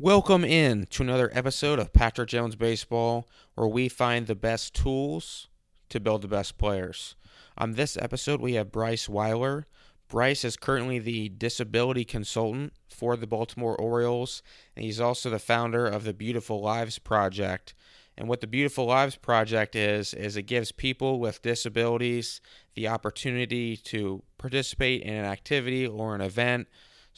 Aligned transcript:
Welcome 0.00 0.44
in 0.44 0.86
to 0.90 1.02
another 1.02 1.28
episode 1.32 1.80
of 1.80 1.92
Patrick 1.92 2.28
Jones 2.28 2.54
Baseball, 2.54 3.26
where 3.56 3.66
we 3.66 3.88
find 3.88 4.28
the 4.28 4.36
best 4.36 4.72
tools 4.72 5.48
to 5.88 5.98
build 5.98 6.22
the 6.22 6.28
best 6.28 6.56
players. 6.56 7.16
On 7.56 7.72
this 7.72 7.96
episode, 7.96 8.40
we 8.40 8.54
have 8.54 8.70
Bryce 8.70 9.08
Weiler. 9.08 9.66
Bryce 10.06 10.44
is 10.44 10.56
currently 10.56 11.00
the 11.00 11.30
disability 11.30 12.04
consultant 12.04 12.74
for 12.88 13.16
the 13.16 13.26
Baltimore 13.26 13.74
Orioles, 13.74 14.40
and 14.76 14.84
he's 14.84 15.00
also 15.00 15.30
the 15.30 15.40
founder 15.40 15.88
of 15.88 16.04
the 16.04 16.14
Beautiful 16.14 16.60
Lives 16.60 17.00
Project. 17.00 17.74
And 18.16 18.28
what 18.28 18.40
the 18.40 18.46
Beautiful 18.46 18.84
Lives 18.84 19.16
Project 19.16 19.74
is, 19.74 20.14
is 20.14 20.36
it 20.36 20.42
gives 20.42 20.70
people 20.70 21.18
with 21.18 21.42
disabilities 21.42 22.40
the 22.76 22.86
opportunity 22.86 23.76
to 23.76 24.22
participate 24.38 25.02
in 25.02 25.14
an 25.14 25.24
activity 25.24 25.88
or 25.88 26.14
an 26.14 26.20
event 26.20 26.68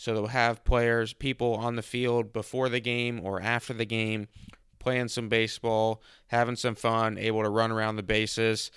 so 0.00 0.14
they'll 0.14 0.28
have 0.28 0.64
players, 0.64 1.12
people 1.12 1.56
on 1.56 1.76
the 1.76 1.82
field 1.82 2.32
before 2.32 2.70
the 2.70 2.80
game 2.80 3.20
or 3.22 3.38
after 3.38 3.74
the 3.74 3.84
game, 3.84 4.28
playing 4.78 5.08
some 5.08 5.28
baseball, 5.28 6.00
having 6.28 6.56
some 6.56 6.74
fun, 6.74 7.18
able 7.18 7.42
to 7.42 7.50
run 7.50 7.70
around 7.70 7.96
the 7.96 8.02
bases, 8.02 8.70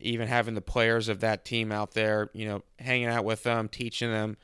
even 0.00 0.28
having 0.28 0.54
the 0.54 0.62
players 0.62 1.10
of 1.10 1.20
that 1.20 1.44
team 1.44 1.70
out 1.72 1.92
there, 1.92 2.30
you 2.32 2.46
know, 2.46 2.62
hanging 2.78 3.08
out 3.08 3.22
with 3.22 3.42
them, 3.42 3.68
teaching 3.68 4.10
them, 4.10 4.38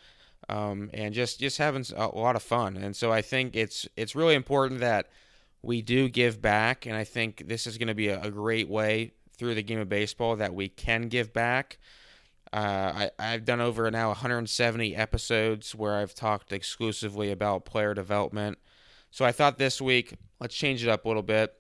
um, 0.50 0.91
and 0.92 1.14
just 1.14 1.41
just 1.41 1.56
having 1.56 1.86
a 1.96 2.09
lot 2.09 2.36
of 2.36 2.42
fun. 2.42 2.77
And 2.77 2.95
so 2.95 3.10
I 3.10 3.22
think 3.22 3.56
it's 3.56 3.88
it's 3.97 4.14
really 4.14 4.34
important 4.34 4.80
that 4.80 5.08
we 5.62 5.80
do 5.80 6.10
give 6.10 6.42
back, 6.42 6.84
and 6.84 6.95
I 6.95 7.05
think 7.05 7.45
this 7.48 7.66
is 7.66 7.78
going 7.78 7.88
to 7.88 7.95
be 7.95 8.08
a, 8.08 8.20
a 8.20 8.30
great 8.30 8.69
way 8.69 9.12
through 9.34 9.55
the 9.55 9.62
game 9.62 9.78
of 9.78 9.88
baseball 9.88 10.36
that 10.36 10.52
we 10.52 10.69
can 10.69 11.08
give 11.08 11.33
back. 11.33 11.78
Uh, 12.52 13.08
I, 13.08 13.10
I've 13.18 13.44
done 13.44 13.60
over 13.60 13.90
now 13.90 14.08
170 14.08 14.96
episodes 14.96 15.74
where 15.74 15.96
I've 15.96 16.14
talked 16.14 16.52
exclusively 16.52 17.30
about 17.30 17.64
player 17.64 17.94
development. 17.94 18.58
So 19.10 19.24
I 19.24 19.32
thought 19.32 19.58
this 19.58 19.80
week, 19.80 20.14
let's 20.40 20.54
change 20.54 20.82
it 20.82 20.88
up 20.88 21.04
a 21.04 21.08
little 21.08 21.22
bit. 21.22 21.54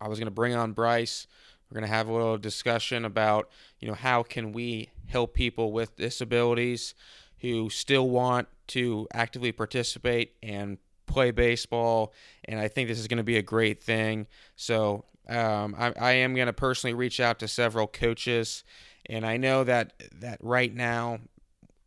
I 0.00 0.08
was 0.08 0.18
going 0.18 0.26
to 0.26 0.32
bring 0.32 0.54
on 0.54 0.72
Bryce. 0.72 1.26
We're 1.70 1.80
going 1.80 1.88
to 1.88 1.94
have 1.94 2.08
a 2.08 2.12
little 2.12 2.38
discussion 2.38 3.04
about, 3.04 3.48
you 3.78 3.88
know, 3.88 3.94
how 3.94 4.22
can 4.22 4.52
we 4.52 4.90
help 5.06 5.34
people 5.34 5.72
with 5.72 5.96
disabilities 5.96 6.94
who 7.38 7.70
still 7.70 8.08
want 8.08 8.48
to 8.68 9.06
actively 9.12 9.52
participate 9.52 10.34
and 10.42 10.78
play 11.06 11.30
baseball. 11.30 12.12
And 12.44 12.58
I 12.58 12.68
think 12.68 12.88
this 12.88 12.98
is 12.98 13.08
going 13.08 13.18
to 13.18 13.24
be 13.24 13.36
a 13.36 13.42
great 13.42 13.82
thing. 13.82 14.26
So 14.56 15.04
um, 15.28 15.74
I, 15.78 15.92
I 16.00 16.12
am 16.12 16.34
going 16.34 16.46
to 16.46 16.52
personally 16.52 16.94
reach 16.94 17.20
out 17.20 17.38
to 17.40 17.48
several 17.48 17.86
coaches 17.86 18.64
and 19.06 19.26
I 19.26 19.36
know 19.36 19.64
that 19.64 19.92
that 20.20 20.38
right 20.42 20.72
now, 20.74 21.20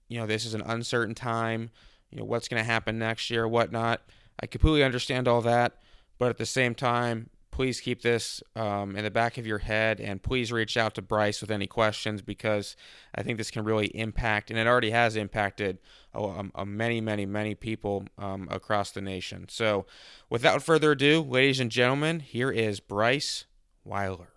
you 0.08 0.20
know, 0.20 0.28
this 0.28 0.46
is 0.46 0.54
an 0.54 0.64
uncertain 0.66 1.16
time. 1.16 1.72
You 2.12 2.20
know, 2.20 2.26
what's 2.26 2.48
going 2.48 2.62
to 2.62 2.70
happen 2.70 3.00
next 3.00 3.30
year, 3.30 3.48
whatnot. 3.48 4.02
I 4.40 4.48
completely 4.48 4.84
understand 4.84 5.28
all 5.28 5.42
that, 5.42 5.82
but 6.18 6.30
at 6.30 6.38
the 6.38 6.46
same 6.46 6.76
time, 6.76 7.30
please 7.56 7.80
keep 7.80 8.02
this 8.02 8.44
um, 8.58 8.98
in 8.98 9.06
the 9.06 9.12
back 9.12 9.38
of 9.38 9.48
your 9.48 9.60
head 9.60 10.02
and 10.02 10.22
please 10.22 10.52
reach 10.52 10.76
out 10.76 10.94
to 10.94 11.02
Bryce 11.02 11.40
with 11.40 11.50
any 11.50 11.68
questions 11.68 12.22
because 12.22 12.76
I 13.16 13.24
think 13.24 13.38
this 13.38 13.50
can 13.50 13.64
really 13.64 13.88
impact, 13.88 14.50
and 14.50 14.60
it 14.60 14.68
already 14.68 14.92
has 14.92 15.16
impacted 15.16 15.80
a, 16.14 16.50
a 16.54 16.66
many, 16.66 17.00
many, 17.00 17.26
many 17.26 17.56
people 17.56 18.08
um, 18.18 18.50
across 18.52 18.92
the 18.92 19.02
nation. 19.02 19.48
So, 19.50 19.86
without 20.30 20.64
further 20.64 20.92
ado, 20.92 21.22
ladies 21.22 21.62
and 21.62 21.72
gentlemen, 21.72 22.20
here 22.20 22.52
is 22.52 22.82
Bryce 22.82 23.46
Weiler. 23.86 24.35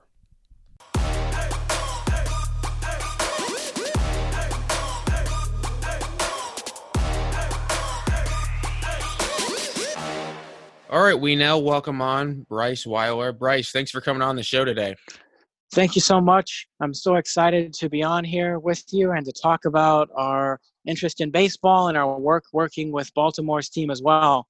All 10.90 11.02
right, 11.02 11.20
we 11.20 11.36
now 11.36 11.58
welcome 11.58 12.00
on 12.00 12.46
Bryce 12.48 12.86
Weiler. 12.86 13.30
Bryce, 13.30 13.72
thanks 13.72 13.90
for 13.90 14.00
coming 14.00 14.22
on 14.22 14.36
the 14.36 14.42
show 14.42 14.64
today. 14.64 14.94
Thank 15.74 15.94
you 15.94 16.00
so 16.00 16.18
much. 16.18 16.66
I'm 16.80 16.94
so 16.94 17.16
excited 17.16 17.74
to 17.74 17.90
be 17.90 18.02
on 18.02 18.24
here 18.24 18.58
with 18.58 18.82
you 18.90 19.12
and 19.12 19.22
to 19.26 19.32
talk 19.32 19.66
about 19.66 20.08
our 20.16 20.58
interest 20.86 21.20
in 21.20 21.30
baseball 21.30 21.88
and 21.88 21.98
our 21.98 22.18
work 22.18 22.44
working 22.54 22.90
with 22.90 23.12
Baltimore's 23.12 23.68
team 23.68 23.90
as 23.90 24.00
well. 24.00 24.48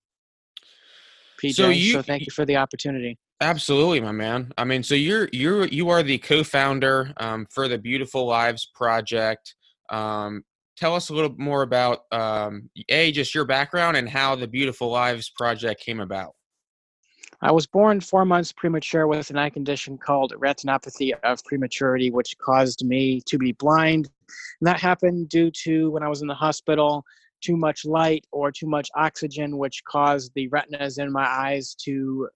PJ, 1.42 1.54
so, 1.54 1.70
you, 1.70 1.92
so 1.94 2.02
thank 2.02 2.24
you 2.24 2.30
for 2.30 2.44
the 2.44 2.56
opportunity. 2.56 3.18
Absolutely, 3.40 4.00
my 4.00 4.12
man. 4.12 4.52
I 4.56 4.62
mean, 4.62 4.84
so 4.84 4.94
you're 4.94 5.28
you're 5.32 5.66
you 5.66 5.88
are 5.88 6.04
the 6.04 6.18
co-founder 6.18 7.14
um, 7.16 7.46
for 7.50 7.66
the 7.66 7.78
Beautiful 7.78 8.26
Lives 8.26 8.70
Project. 8.76 9.56
Um, 9.90 10.44
tell 10.78 10.94
us 10.94 11.10
a 11.10 11.14
little 11.14 11.34
more 11.36 11.62
about 11.62 12.04
um, 12.12 12.70
a 12.88 13.12
just 13.12 13.34
your 13.34 13.44
background 13.44 13.96
and 13.96 14.08
how 14.08 14.34
the 14.34 14.46
Beautiful 14.46 14.88
Lives 14.88 15.30
project 15.30 15.82
came 15.82 16.00
about. 16.00 16.34
I 17.40 17.52
was 17.52 17.66
born 17.66 18.00
four 18.00 18.24
months 18.24 18.52
premature 18.52 19.06
with 19.06 19.30
an 19.30 19.38
eye 19.38 19.50
condition 19.50 19.96
called 19.96 20.32
retinopathy 20.36 21.12
of 21.22 21.44
prematurity, 21.44 22.10
which 22.10 22.36
caused 22.38 22.84
me 22.84 23.20
to 23.26 23.38
be 23.38 23.52
blind. 23.52 24.10
And 24.60 24.66
that 24.66 24.80
happened 24.80 25.28
due 25.28 25.50
to 25.62 25.90
when 25.90 26.02
I 26.02 26.08
was 26.08 26.20
in 26.20 26.26
the 26.26 26.34
hospital, 26.34 27.04
too 27.40 27.56
much 27.56 27.84
light 27.84 28.26
or 28.32 28.50
too 28.50 28.66
much 28.66 28.88
oxygen, 28.96 29.56
which 29.56 29.84
caused 29.84 30.32
the 30.34 30.48
retinas 30.48 30.98
in 30.98 31.12
my 31.12 31.24
eyes 31.24 31.76
to 31.84 32.28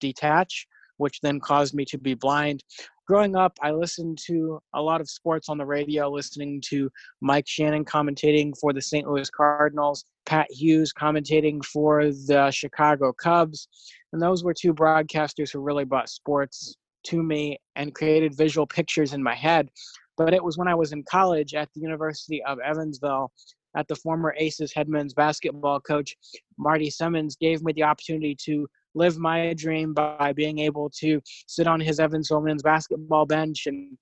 detach, 0.00 0.66
which 0.96 1.20
then 1.20 1.38
caused 1.38 1.74
me 1.74 1.84
to 1.84 1.98
be 1.98 2.14
blind 2.14 2.64
growing 3.06 3.36
up, 3.36 3.56
I 3.62 3.70
listened 3.70 4.18
to 4.26 4.60
a 4.74 4.82
lot 4.82 5.00
of 5.00 5.08
sports 5.08 5.48
on 5.48 5.58
the 5.58 5.64
radio, 5.64 6.10
listening 6.10 6.60
to 6.66 6.90
Mike 7.20 7.46
Shannon 7.46 7.84
commentating 7.84 8.56
for 8.58 8.72
the 8.72 8.82
St. 8.82 9.08
Louis 9.08 9.30
Cardinals, 9.30 10.04
Pat 10.26 10.50
Hughes 10.50 10.92
commentating 10.92 11.64
for 11.64 12.06
the 12.06 12.50
Chicago 12.50 13.12
Cubs. 13.12 13.68
And 14.12 14.20
those 14.20 14.42
were 14.42 14.54
two 14.54 14.74
broadcasters 14.74 15.52
who 15.52 15.60
really 15.60 15.84
brought 15.84 16.08
sports 16.08 16.76
to 17.04 17.22
me 17.22 17.58
and 17.76 17.94
created 17.94 18.36
visual 18.36 18.66
pictures 18.66 19.12
in 19.12 19.22
my 19.22 19.34
head. 19.34 19.70
But 20.16 20.34
it 20.34 20.42
was 20.42 20.58
when 20.58 20.68
I 20.68 20.74
was 20.74 20.92
in 20.92 21.04
college 21.04 21.54
at 21.54 21.68
the 21.74 21.80
University 21.80 22.42
of 22.44 22.58
Evansville 22.58 23.30
at 23.76 23.86
the 23.88 23.94
former 23.94 24.34
Aces 24.38 24.72
head 24.72 24.88
men's 24.88 25.14
basketball 25.14 25.80
coach, 25.80 26.16
Marty 26.58 26.90
Simmons, 26.90 27.36
gave 27.36 27.62
me 27.62 27.72
the 27.74 27.82
opportunity 27.82 28.34
to 28.44 28.66
live 28.96 29.18
my 29.18 29.52
dream 29.54 29.94
by 29.94 30.32
being 30.32 30.58
able 30.58 30.90
to 30.98 31.20
sit 31.46 31.66
on 31.66 31.78
his 31.78 32.00
Evansville 32.00 32.40
men's 32.40 32.62
basketball 32.62 33.26
bench 33.26 33.66
and 33.66 33.96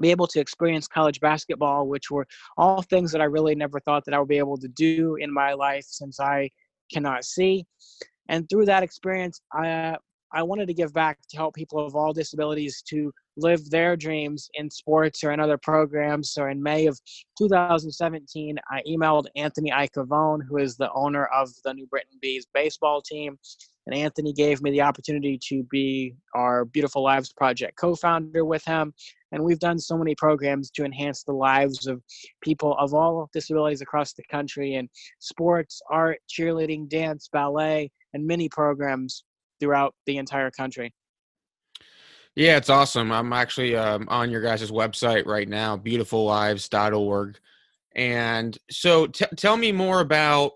be 0.00 0.10
able 0.10 0.28
to 0.28 0.40
experience 0.40 0.86
college 0.86 1.20
basketball, 1.20 1.88
which 1.88 2.10
were 2.10 2.26
all 2.56 2.82
things 2.82 3.10
that 3.12 3.20
I 3.20 3.24
really 3.24 3.56
never 3.56 3.80
thought 3.80 4.04
that 4.04 4.14
I 4.14 4.18
would 4.20 4.28
be 4.28 4.38
able 4.38 4.56
to 4.58 4.68
do 4.68 5.16
in 5.16 5.32
my 5.32 5.52
life 5.54 5.84
since 5.88 6.20
I 6.20 6.50
cannot 6.92 7.24
see. 7.24 7.66
And 8.28 8.48
through 8.48 8.66
that 8.66 8.82
experience, 8.82 9.40
I 9.52 9.96
I 10.32 10.42
wanted 10.42 10.66
to 10.66 10.74
give 10.74 10.92
back 10.92 11.18
to 11.30 11.36
help 11.36 11.54
people 11.54 11.84
of 11.84 11.96
all 11.96 12.12
disabilities 12.12 12.82
to 12.88 13.10
live 13.38 13.70
their 13.70 13.96
dreams 13.96 14.50
in 14.54 14.70
sports 14.70 15.24
or 15.24 15.32
in 15.32 15.40
other 15.40 15.56
programs. 15.56 16.32
So 16.32 16.46
in 16.46 16.62
May 16.62 16.86
of 16.86 17.00
2017, 17.38 18.58
I 18.70 18.82
emailed 18.86 19.26
Anthony 19.36 19.70
Iacovone, 19.70 20.40
who 20.46 20.58
is 20.58 20.76
the 20.76 20.92
owner 20.92 21.26
of 21.26 21.50
the 21.64 21.72
New 21.72 21.86
Britain 21.86 22.18
Bees 22.20 22.46
baseball 22.52 23.00
team, 23.00 23.38
and 23.88 23.96
Anthony 23.96 24.34
gave 24.34 24.60
me 24.60 24.70
the 24.70 24.82
opportunity 24.82 25.38
to 25.48 25.62
be 25.70 26.14
our 26.34 26.66
Beautiful 26.66 27.02
Lives 27.02 27.32
Project 27.32 27.78
co 27.78 27.94
founder 27.94 28.44
with 28.44 28.62
him. 28.66 28.92
And 29.32 29.42
we've 29.42 29.58
done 29.58 29.78
so 29.78 29.96
many 29.96 30.14
programs 30.14 30.70
to 30.72 30.84
enhance 30.84 31.22
the 31.22 31.32
lives 31.32 31.86
of 31.86 32.02
people 32.42 32.76
of 32.78 32.92
all 32.92 33.30
disabilities 33.32 33.80
across 33.80 34.12
the 34.12 34.22
country 34.30 34.74
in 34.74 34.90
sports, 35.20 35.80
art, 35.90 36.18
cheerleading, 36.28 36.88
dance, 36.90 37.30
ballet, 37.32 37.90
and 38.12 38.26
many 38.26 38.50
programs 38.50 39.24
throughout 39.58 39.94
the 40.04 40.18
entire 40.18 40.50
country. 40.50 40.92
Yeah, 42.36 42.58
it's 42.58 42.70
awesome. 42.70 43.10
I'm 43.10 43.32
actually 43.32 43.74
um, 43.74 44.06
on 44.08 44.30
your 44.30 44.42
guys' 44.42 44.70
website 44.70 45.24
right 45.24 45.48
now, 45.48 45.78
beautifullives.org. 45.78 47.38
And 47.96 48.58
so 48.70 49.06
t- 49.06 49.24
tell 49.34 49.56
me 49.56 49.72
more 49.72 50.00
about 50.00 50.52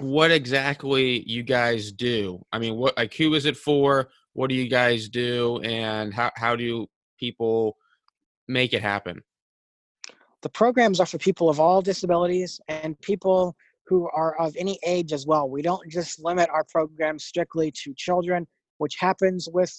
what 0.00 0.30
exactly 0.30 1.22
you 1.26 1.42
guys 1.42 1.92
do. 1.92 2.44
I 2.52 2.58
mean, 2.58 2.76
what 2.76 2.96
like 2.96 3.14
who 3.14 3.34
is 3.34 3.46
it 3.46 3.56
for? 3.56 4.10
What 4.32 4.48
do 4.48 4.54
you 4.54 4.68
guys 4.68 5.08
do, 5.08 5.60
and 5.62 6.12
how 6.12 6.30
how 6.36 6.56
do 6.56 6.86
people 7.18 7.76
make 8.46 8.72
it 8.72 8.82
happen? 8.82 9.22
The 10.42 10.48
programs 10.48 11.00
are 11.00 11.06
for 11.06 11.18
people 11.18 11.48
of 11.48 11.58
all 11.58 11.82
disabilities 11.82 12.60
and 12.68 13.00
people 13.00 13.56
who 13.86 14.08
are 14.14 14.38
of 14.38 14.54
any 14.56 14.78
age 14.86 15.12
as 15.12 15.26
well. 15.26 15.48
We 15.48 15.62
don't 15.62 15.90
just 15.90 16.22
limit 16.22 16.48
our 16.50 16.64
programs 16.64 17.24
strictly 17.24 17.72
to 17.82 17.94
children, 17.96 18.46
which 18.76 18.96
happens 19.00 19.48
with 19.52 19.74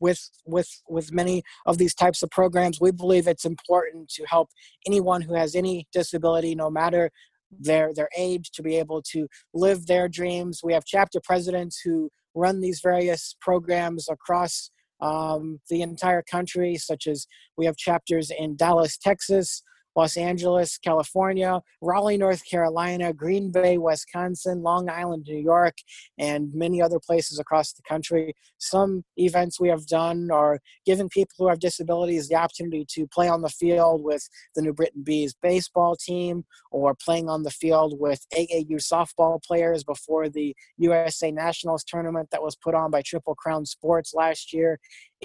with 0.00 0.30
with 0.44 0.68
with 0.88 1.12
many 1.12 1.42
of 1.66 1.78
these 1.78 1.94
types 1.94 2.22
of 2.22 2.30
programs 2.30 2.80
we 2.80 2.90
believe 2.90 3.26
it's 3.26 3.44
important 3.44 4.08
to 4.08 4.24
help 4.24 4.50
anyone 4.86 5.22
who 5.22 5.34
has 5.34 5.54
any 5.54 5.86
disability 5.92 6.54
no 6.54 6.68
matter 6.68 7.10
their 7.58 7.92
their 7.94 8.08
age 8.16 8.50
to 8.52 8.62
be 8.62 8.76
able 8.76 9.02
to 9.12 9.26
live 9.54 9.86
their 9.86 10.08
dreams. 10.08 10.60
We 10.62 10.72
have 10.72 10.84
chapter 10.84 11.20
presidents 11.22 11.80
who 11.84 12.10
run 12.34 12.60
these 12.60 12.80
various 12.82 13.34
programs 13.40 14.08
across 14.08 14.70
um, 15.00 15.60
the 15.68 15.82
entire 15.82 16.22
country, 16.22 16.76
such 16.76 17.06
as 17.06 17.26
we 17.56 17.66
have 17.66 17.76
chapters 17.76 18.30
in 18.30 18.56
Dallas, 18.56 18.96
Texas. 18.96 19.62
Los 19.94 20.16
Angeles, 20.16 20.78
California, 20.78 21.60
Raleigh, 21.80 22.16
North 22.16 22.42
Carolina, 22.48 23.12
Green 23.12 23.50
Bay, 23.50 23.78
Wisconsin, 23.78 24.62
Long 24.62 24.88
Island, 24.88 25.24
New 25.28 25.38
York, 25.38 25.76
and 26.18 26.52
many 26.54 26.80
other 26.80 26.98
places 26.98 27.38
across 27.38 27.72
the 27.72 27.82
country. 27.82 28.34
Some 28.58 29.04
events 29.16 29.60
we 29.60 29.68
have 29.68 29.86
done 29.86 30.30
are 30.30 30.60
giving 30.86 31.08
people 31.08 31.34
who 31.38 31.48
have 31.48 31.60
disabilities 31.60 32.28
the 32.28 32.36
opportunity 32.36 32.86
to 32.90 33.06
play 33.06 33.28
on 33.28 33.42
the 33.42 33.48
field 33.48 34.02
with 34.02 34.28
the 34.54 34.62
New 34.62 34.72
Britain 34.72 35.02
Bees 35.02 35.34
baseball 35.42 35.96
team 35.96 36.44
or 36.70 36.94
playing 36.94 37.28
on 37.28 37.42
the 37.42 37.50
field 37.50 37.98
with 37.98 38.26
AAU 38.34 38.76
softball 38.76 39.42
players 39.42 39.84
before 39.84 40.28
the 40.28 40.54
USA 40.78 41.30
Nationals 41.30 41.84
tournament 41.84 42.28
that 42.30 42.42
was 42.42 42.56
put 42.56 42.74
on 42.74 42.90
by 42.90 43.02
Triple 43.02 43.34
Crown 43.34 43.66
Sports 43.66 44.14
last 44.14 44.52
year 44.52 44.78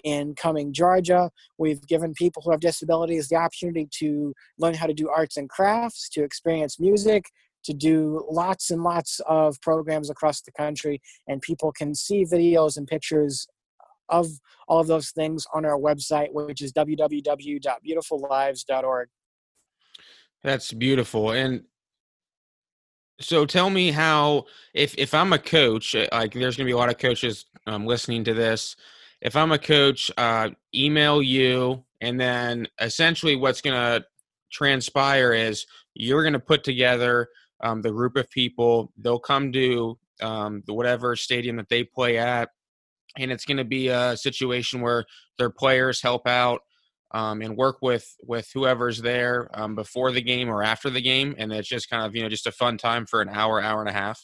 in 0.03 0.35
Cumming, 0.35 0.73
Georgia. 0.73 1.31
We've 1.57 1.85
given 1.87 2.13
people 2.13 2.41
who 2.43 2.51
have 2.51 2.59
disabilities 2.59 3.27
the 3.27 3.35
opportunity 3.35 3.87
to 3.99 4.33
learn 4.57 4.73
how 4.73 4.87
to 4.87 4.93
do 4.93 5.09
arts 5.09 5.37
and 5.37 5.49
crafts, 5.49 6.09
to 6.09 6.23
experience 6.23 6.79
music, 6.79 7.25
to 7.65 7.73
do 7.73 8.25
lots 8.29 8.71
and 8.71 8.83
lots 8.83 9.19
of 9.27 9.59
programs 9.61 10.09
across 10.09 10.41
the 10.41 10.51
country. 10.53 11.01
And 11.27 11.41
people 11.41 11.71
can 11.71 11.93
see 11.93 12.25
videos 12.25 12.77
and 12.77 12.87
pictures 12.87 13.47
of 14.09 14.27
all 14.67 14.79
of 14.79 14.87
those 14.87 15.11
things 15.11 15.45
on 15.53 15.65
our 15.65 15.77
website, 15.77 16.31
which 16.31 16.61
is 16.61 16.71
www.beautifullives.org. 16.73 19.09
That's 20.43 20.71
beautiful. 20.71 21.31
And 21.31 21.63
so 23.19 23.45
tell 23.45 23.69
me 23.69 23.91
how 23.91 24.45
if 24.73 24.95
if 24.97 25.13
I'm 25.13 25.33
a 25.33 25.39
coach, 25.39 25.93
like 26.11 26.33
there's 26.33 26.55
going 26.55 26.65
to 26.65 26.65
be 26.65 26.71
a 26.71 26.77
lot 26.77 26.89
of 26.89 26.97
coaches 26.97 27.45
um, 27.65 27.85
listening 27.85 28.23
to 28.25 28.33
this 28.33 28.75
if 29.21 29.35
I'm 29.35 29.51
a 29.51 29.57
coach, 29.57 30.11
uh, 30.17 30.49
email 30.73 31.21
you, 31.21 31.83
and 32.01 32.19
then 32.19 32.67
essentially 32.79 33.35
what's 33.35 33.61
going 33.61 33.75
to 33.75 34.05
transpire 34.51 35.33
is 35.33 35.65
you're 35.93 36.23
going 36.23 36.33
to 36.33 36.39
put 36.39 36.63
together 36.63 37.27
um, 37.63 37.81
the 37.81 37.91
group 37.91 38.15
of 38.15 38.29
people. 38.29 38.91
They'll 38.97 39.19
come 39.19 39.51
to 39.53 39.97
um, 40.21 40.63
whatever 40.67 41.15
stadium 41.15 41.57
that 41.57 41.69
they 41.69 41.83
play 41.83 42.17
at, 42.17 42.49
and 43.17 43.31
it's 43.31 43.45
going 43.45 43.57
to 43.57 43.65
be 43.65 43.87
a 43.87 44.15
situation 44.15 44.81
where 44.81 45.05
their 45.37 45.49
players 45.49 46.01
help 46.01 46.27
out 46.27 46.61
um, 47.11 47.41
and 47.41 47.57
work 47.57 47.77
with 47.81 48.15
with 48.21 48.49
whoever's 48.53 49.01
there 49.01 49.49
um, 49.53 49.75
before 49.75 50.11
the 50.11 50.21
game 50.21 50.49
or 50.49 50.61
after 50.61 50.89
the 50.89 51.01
game, 51.01 51.35
and 51.37 51.51
it's 51.51 51.67
just 51.67 51.89
kind 51.89 52.05
of 52.05 52.15
you 52.15 52.21
know 52.21 52.29
just 52.29 52.47
a 52.47 52.51
fun 52.51 52.77
time 52.77 53.05
for 53.05 53.21
an 53.21 53.29
hour, 53.29 53.61
hour 53.61 53.79
and 53.79 53.89
a 53.89 53.93
half 53.93 54.21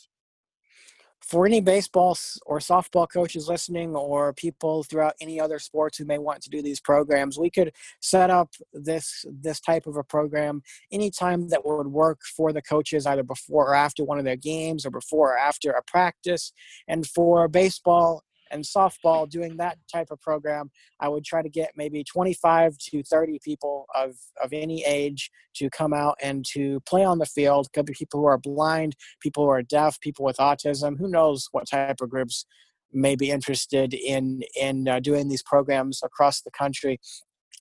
for 1.23 1.45
any 1.45 1.61
baseball 1.61 2.17
or 2.45 2.59
softball 2.59 3.07
coaches 3.11 3.47
listening 3.47 3.95
or 3.95 4.33
people 4.33 4.83
throughout 4.83 5.15
any 5.21 5.39
other 5.39 5.59
sports 5.59 5.97
who 5.97 6.05
may 6.05 6.17
want 6.17 6.41
to 6.41 6.49
do 6.49 6.61
these 6.61 6.79
programs 6.79 7.39
we 7.39 7.49
could 7.49 7.71
set 8.01 8.29
up 8.29 8.49
this 8.73 9.25
this 9.31 9.59
type 9.59 9.87
of 9.87 9.95
a 9.95 10.03
program 10.03 10.61
anytime 10.91 11.49
that 11.49 11.65
would 11.65 11.87
work 11.87 12.21
for 12.35 12.51
the 12.51 12.61
coaches 12.61 13.05
either 13.05 13.23
before 13.23 13.69
or 13.69 13.75
after 13.75 14.03
one 14.03 14.19
of 14.19 14.25
their 14.25 14.35
games 14.35 14.85
or 14.85 14.91
before 14.91 15.33
or 15.33 15.37
after 15.37 15.71
a 15.71 15.83
practice. 15.83 16.53
And 16.87 17.07
for 17.07 17.47
baseball 17.47 18.23
and 18.53 18.63
softball 18.63 19.27
doing 19.27 19.57
that 19.57 19.77
type 19.91 20.07
of 20.11 20.21
program 20.21 20.69
i 21.01 21.09
would 21.09 21.25
try 21.25 21.41
to 21.41 21.49
get 21.49 21.71
maybe 21.75 22.03
25 22.03 22.77
to 22.77 23.03
30 23.03 23.39
people 23.43 23.85
of, 23.95 24.15
of 24.43 24.53
any 24.53 24.83
age 24.85 25.31
to 25.55 25.69
come 25.69 25.93
out 25.93 26.15
and 26.21 26.45
to 26.53 26.79
play 26.81 27.03
on 27.03 27.19
the 27.19 27.25
field. 27.25 27.67
Could 27.73 27.85
be 27.85 27.93
people 27.93 28.19
who 28.19 28.25
are 28.25 28.37
blind 28.37 28.95
people 29.19 29.43
who 29.45 29.49
are 29.49 29.61
deaf 29.61 29.99
people 29.99 30.25
with 30.25 30.37
autism 30.37 30.97
who 30.97 31.07
knows 31.07 31.47
what 31.51 31.69
type 31.69 32.01
of 32.01 32.09
groups 32.09 32.45
may 32.91 33.15
be 33.15 33.31
interested 33.31 33.93
in 33.93 34.41
in 34.59 34.87
uh, 34.87 34.99
doing 34.99 35.27
these 35.27 35.43
programs 35.43 36.01
across 36.03 36.41
the 36.41 36.51
country. 36.51 36.99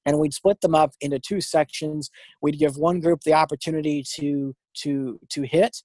And 0.04 0.18
we'd 0.18 0.34
split 0.34 0.60
them 0.60 0.74
up 0.74 0.94
into 1.00 1.20
two 1.20 1.40
sections. 1.40 2.10
We'd 2.40 2.58
give 2.58 2.76
one 2.76 3.00
group 3.00 3.20
the 3.22 3.34
opportunity 3.34 4.04
to 4.16 4.54
to 4.78 5.18
to 5.30 5.42
hit 5.42 5.82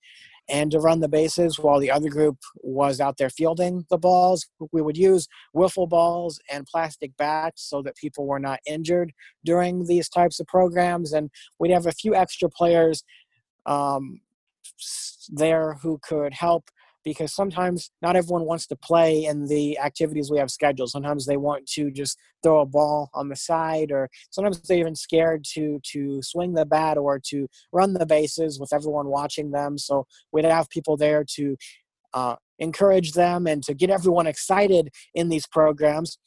and 0.50 0.72
to 0.72 0.80
run 0.80 1.00
the 1.00 1.10
bases 1.10 1.60
while 1.60 1.80
the 1.80 1.92
other 1.92 2.10
group 2.10 2.38
was 2.56 3.00
out 3.00 3.18
there 3.18 3.30
fielding 3.30 3.86
the 3.90 3.98
balls. 3.98 4.48
We 4.72 4.82
would 4.82 4.98
use 4.98 5.28
wiffle 5.56 5.90
balls 5.90 6.40
and 6.52 6.66
plastic 6.66 7.16
bats 7.18 7.64
so 7.70 7.82
that 7.82 7.96
people 7.96 8.26
were 8.26 8.40
not 8.40 8.60
injured 8.66 9.12
during 9.44 9.86
these 9.86 10.10
types 10.10 10.40
of 10.40 10.48
programs. 10.48 11.14
And 11.14 11.30
we'd 11.60 11.72
have 11.72 11.86
a 11.86 11.92
few 11.92 12.16
extra 12.16 12.50
players 12.50 13.04
um, 13.66 14.22
there 15.30 15.76
who 15.82 16.00
could 16.02 16.34
help 16.34 16.70
because 17.08 17.34
sometimes 17.34 17.90
not 18.02 18.18
everyone 18.18 18.44
wants 18.44 18.68
to 18.68 18.76
play 18.76 19.24
in 19.24 19.46
the 19.46 19.80
activities 19.80 20.30
we 20.30 20.38
have 20.38 20.52
scheduled. 20.52 20.90
Sometimes 20.90 21.26
they 21.26 21.38
want 21.38 21.66
to 21.66 21.90
just 21.90 22.18
throw 22.44 22.60
a 22.60 22.66
ball 22.66 23.10
on 23.14 23.30
the 23.30 23.36
side, 23.38 23.94
or 23.94 24.10
sometimes 24.30 24.60
they're 24.64 24.80
even 24.80 24.94
scared 24.94 25.46
to 25.54 25.80
to 25.94 26.20
swing 26.22 26.54
the 26.54 26.66
bat 26.66 26.98
or 26.98 27.18
to 27.30 27.48
run 27.72 27.94
the 27.94 28.06
bases 28.06 28.60
with 28.60 28.74
everyone 28.74 29.08
watching 29.08 29.52
them. 29.52 29.78
So 29.78 30.06
we'd 30.34 30.44
have 30.44 30.70
people 30.70 30.98
there 30.98 31.24
to 31.36 31.56
uh, 32.14 32.36
encourage 32.60 33.14
them 33.14 33.48
and 33.48 33.64
to 33.64 33.74
get 33.74 33.90
everyone 33.90 34.28
excited 34.28 34.90
in 35.16 35.30
these 35.30 35.48
programs 35.48 36.18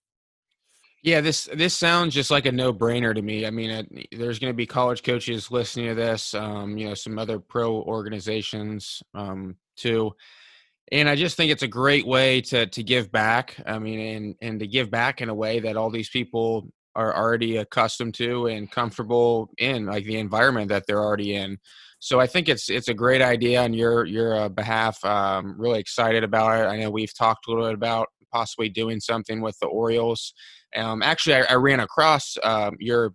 Yeah, 1.06 1.22
this 1.22 1.48
this 1.54 1.76
sounds 1.76 2.16
just 2.16 2.32
like 2.32 2.48
a 2.48 2.52
no 2.52 2.74
brainer 2.74 3.14
to 3.14 3.22
me. 3.22 3.46
I 3.46 3.52
mean, 3.52 3.70
it, 3.70 4.08
there's 4.12 4.40
going 4.40 4.52
to 4.52 4.58
be 4.58 4.66
college 4.66 5.04
coaches 5.04 5.52
listening 5.52 5.90
to 5.90 5.94
this. 5.94 6.34
Um, 6.34 6.80
you 6.80 6.88
know, 6.88 6.96
some 6.96 7.20
other 7.20 7.40
pro 7.40 7.76
organizations 7.84 9.04
um, 9.14 9.56
too, 9.76 10.16
and 10.92 11.10
I 11.10 11.16
just 11.16 11.38
think 11.38 11.52
it's 11.52 11.64
a 11.64 11.68
great 11.68 12.08
way 12.08 12.42
to 12.42 12.68
to 12.68 12.84
give 12.84 13.12
back. 13.12 13.56
I 13.68 13.80
mean, 13.80 14.00
and 14.00 14.36
and 14.42 14.60
to 14.62 14.68
give 14.68 14.92
back 14.92 15.22
in 15.22 15.30
a 15.30 15.36
way 15.36 15.60
that 15.62 15.78
all 15.78 15.92
these 15.92 16.10
people 16.10 16.72
are 16.96 17.16
already 17.16 17.58
accustomed 17.58 18.16
to 18.16 18.48
and 18.48 18.72
comfortable 18.72 19.52
in, 19.60 19.86
like 19.88 20.06
the 20.06 20.18
environment 20.20 20.70
that 20.70 20.88
they're 20.88 21.04
already 21.04 21.36
in. 21.36 21.60
So 22.00 22.20
I 22.20 22.28
think 22.28 22.50
it's 22.50 22.70
it's 22.70 22.88
a 22.90 22.96
great 22.96 23.22
idea 23.22 23.64
on 23.64 23.74
your 23.74 24.06
your 24.06 24.36
uh, 24.36 24.50
behalf. 24.50 25.04
Um, 25.06 25.56
really 25.60 25.80
excited 25.80 26.24
about 26.24 26.60
it. 26.62 26.68
I 26.68 26.78
know 26.80 26.90
we've 26.92 27.16
talked 27.16 27.48
a 27.48 27.52
little 27.52 27.66
bit 27.68 27.76
about 27.76 28.08
possibly 28.34 28.70
doing 28.70 29.00
something 29.00 29.42
with 29.42 29.58
the 29.60 29.68
Orioles. 29.68 30.34
Um, 30.76 31.02
actually, 31.02 31.36
I, 31.36 31.42
I, 31.52 31.54
ran 31.56 31.80
across 31.80 32.38
um, 32.44 32.76
your 32.80 33.14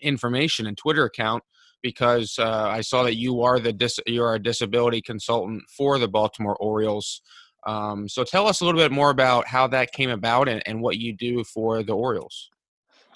information 0.00 0.66
and 0.66 0.76
Twitter 0.76 1.04
account 1.04 1.42
because 1.82 2.38
uh, 2.38 2.68
I 2.68 2.80
saw 2.80 3.02
that 3.02 3.16
you 3.16 3.42
are 3.42 3.60
the 3.60 3.72
dis- 3.72 4.00
you 4.06 4.22
are 4.22 4.34
a 4.34 4.42
disability 4.42 5.02
consultant 5.02 5.62
for 5.76 5.98
the 5.98 6.08
Baltimore 6.08 6.56
Orioles. 6.56 7.20
Um, 7.66 8.08
so 8.08 8.24
tell 8.24 8.46
us 8.46 8.60
a 8.60 8.64
little 8.64 8.80
bit 8.80 8.92
more 8.92 9.10
about 9.10 9.46
how 9.46 9.66
that 9.68 9.92
came 9.92 10.10
about 10.10 10.48
and, 10.48 10.62
and 10.66 10.80
what 10.80 10.98
you 10.98 11.12
do 11.12 11.44
for 11.44 11.82
the 11.82 11.94
Orioles. 11.94 12.50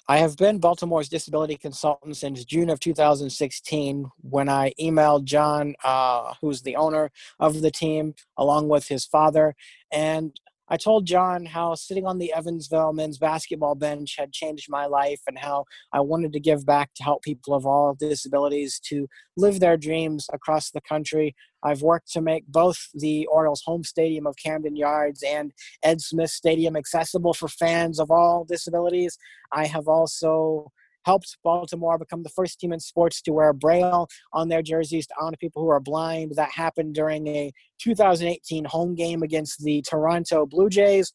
I 0.09 0.17
have 0.17 0.37
been 0.37 0.57
Baltimore's 0.57 1.07
disability 1.07 1.55
consultant 1.55 2.17
since 2.17 2.43
June 2.43 2.71
of 2.71 2.79
2016 2.79 4.09
when 4.21 4.49
I 4.49 4.73
emailed 4.81 5.25
John, 5.25 5.75
uh, 5.83 6.33
who's 6.41 6.63
the 6.63 6.75
owner 6.77 7.11
of 7.39 7.61
the 7.61 7.69
team, 7.69 8.15
along 8.35 8.69
with 8.69 8.87
his 8.87 9.05
father. 9.05 9.55
And 9.91 10.35
I 10.71 10.77
told 10.77 11.07
John 11.07 11.45
how 11.45 11.73
sitting 11.73 12.05
on 12.05 12.19
the 12.19 12.31
Evansville 12.33 12.93
men's 12.93 13.17
basketball 13.17 13.73
bench 13.73 14.15
had 14.17 14.31
changed 14.31 14.67
my 14.69 14.85
life 14.85 15.21
and 15.27 15.37
how 15.37 15.65
I 15.91 15.99
wanted 16.01 16.31
to 16.33 16.39
give 16.39 16.65
back 16.65 16.93
to 16.95 17.03
help 17.03 17.23
people 17.23 17.55
of 17.55 17.65
all 17.65 17.95
disabilities 17.95 18.79
to 18.85 19.07
live 19.35 19.59
their 19.59 19.77
dreams 19.77 20.27
across 20.31 20.69
the 20.69 20.81
country. 20.81 21.35
I've 21.63 21.81
worked 21.81 22.11
to 22.11 22.21
make 22.21 22.45
both 22.47 22.77
the 22.93 23.25
Orioles 23.25 23.63
home 23.65 23.83
stadium 23.83 24.27
of 24.27 24.35
Camden 24.37 24.75
Yards 24.75 25.23
and 25.23 25.51
Ed 25.83 26.01
Smith 26.01 26.29
Stadium 26.29 26.75
accessible 26.75 27.33
for 27.33 27.47
fans 27.47 27.99
of 27.99 28.11
all 28.11 28.45
disabilities. 28.45 29.17
I 29.51 29.65
have 29.65 29.87
also 29.87 30.71
helped 31.05 31.37
Baltimore 31.43 31.97
become 31.97 32.23
the 32.23 32.29
first 32.29 32.59
team 32.59 32.73
in 32.73 32.79
sports 32.79 33.21
to 33.23 33.31
wear 33.31 33.53
Braille 33.53 34.07
on 34.33 34.49
their 34.49 34.61
jerseys 34.61 35.07
to 35.07 35.13
honor 35.19 35.37
people 35.39 35.61
who 35.61 35.69
are 35.69 35.79
blind. 35.79 36.33
That 36.35 36.51
happened 36.51 36.95
during 36.95 37.27
a 37.27 37.51
2018 37.81 38.65
home 38.65 38.95
game 38.95 39.23
against 39.23 39.63
the 39.63 39.81
Toronto 39.81 40.45
Blue 40.45 40.69
Jays 40.69 41.13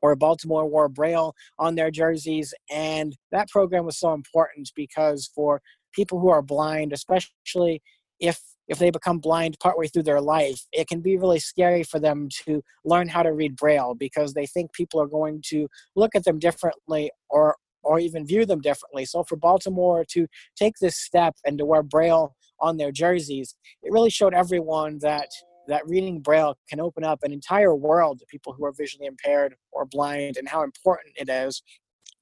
where 0.00 0.14
Baltimore 0.14 0.68
wore 0.68 0.88
Braille 0.88 1.34
on 1.58 1.74
their 1.74 1.90
jerseys. 1.90 2.54
And 2.70 3.16
that 3.32 3.48
program 3.48 3.84
was 3.84 3.98
so 3.98 4.12
important 4.12 4.70
because 4.76 5.30
for 5.34 5.60
people 5.92 6.20
who 6.20 6.28
are 6.28 6.42
blind, 6.42 6.92
especially 6.92 7.82
if 8.20 8.40
if 8.68 8.80
they 8.80 8.90
become 8.90 9.18
blind 9.18 9.56
partway 9.60 9.86
through 9.86 10.02
their 10.02 10.20
life, 10.20 10.60
it 10.72 10.88
can 10.88 11.00
be 11.00 11.16
really 11.16 11.38
scary 11.38 11.84
for 11.84 12.00
them 12.00 12.28
to 12.44 12.62
learn 12.84 13.08
how 13.08 13.22
to 13.22 13.32
read 13.32 13.54
Braille 13.54 13.94
because 13.94 14.34
they 14.34 14.46
think 14.46 14.72
people 14.72 15.00
are 15.00 15.06
going 15.06 15.40
to 15.46 15.68
look 15.94 16.16
at 16.16 16.24
them 16.24 16.40
differently 16.40 17.12
or 17.30 17.54
or 17.86 18.00
even 18.00 18.26
view 18.26 18.44
them 18.44 18.60
differently. 18.60 19.04
So 19.04 19.22
for 19.22 19.36
Baltimore 19.36 20.04
to 20.10 20.26
take 20.56 20.74
this 20.80 20.96
step 20.96 21.34
and 21.44 21.56
to 21.58 21.64
wear 21.64 21.82
Braille 21.82 22.34
on 22.60 22.76
their 22.76 22.92
jerseys, 22.92 23.54
it 23.82 23.92
really 23.92 24.10
showed 24.10 24.34
everyone 24.34 24.98
that 24.98 25.28
that 25.68 25.86
reading 25.88 26.20
Braille 26.20 26.56
can 26.68 26.80
open 26.80 27.02
up 27.02 27.20
an 27.22 27.32
entire 27.32 27.74
world 27.74 28.20
to 28.20 28.26
people 28.26 28.52
who 28.52 28.64
are 28.64 28.72
visually 28.72 29.06
impaired 29.06 29.56
or 29.72 29.84
blind 29.84 30.36
and 30.36 30.48
how 30.48 30.62
important 30.62 31.14
it 31.16 31.28
is. 31.28 31.62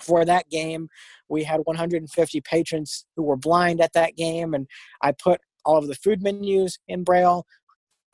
For 0.01 0.25
that 0.25 0.49
game, 0.49 0.89
we 1.29 1.45
had 1.45 1.61
150 1.65 2.41
patrons 2.41 3.05
who 3.17 3.23
were 3.23 3.37
blind 3.37 3.81
at 3.81 3.93
that 3.93 4.17
game, 4.17 4.55
and 4.55 4.67
I 5.03 5.13
put 5.13 5.41
all 5.65 5.77
of 5.79 5.89
the 5.89 5.95
food 5.95 6.23
menus 6.23 6.79
in 6.89 7.05
Braille 7.05 7.45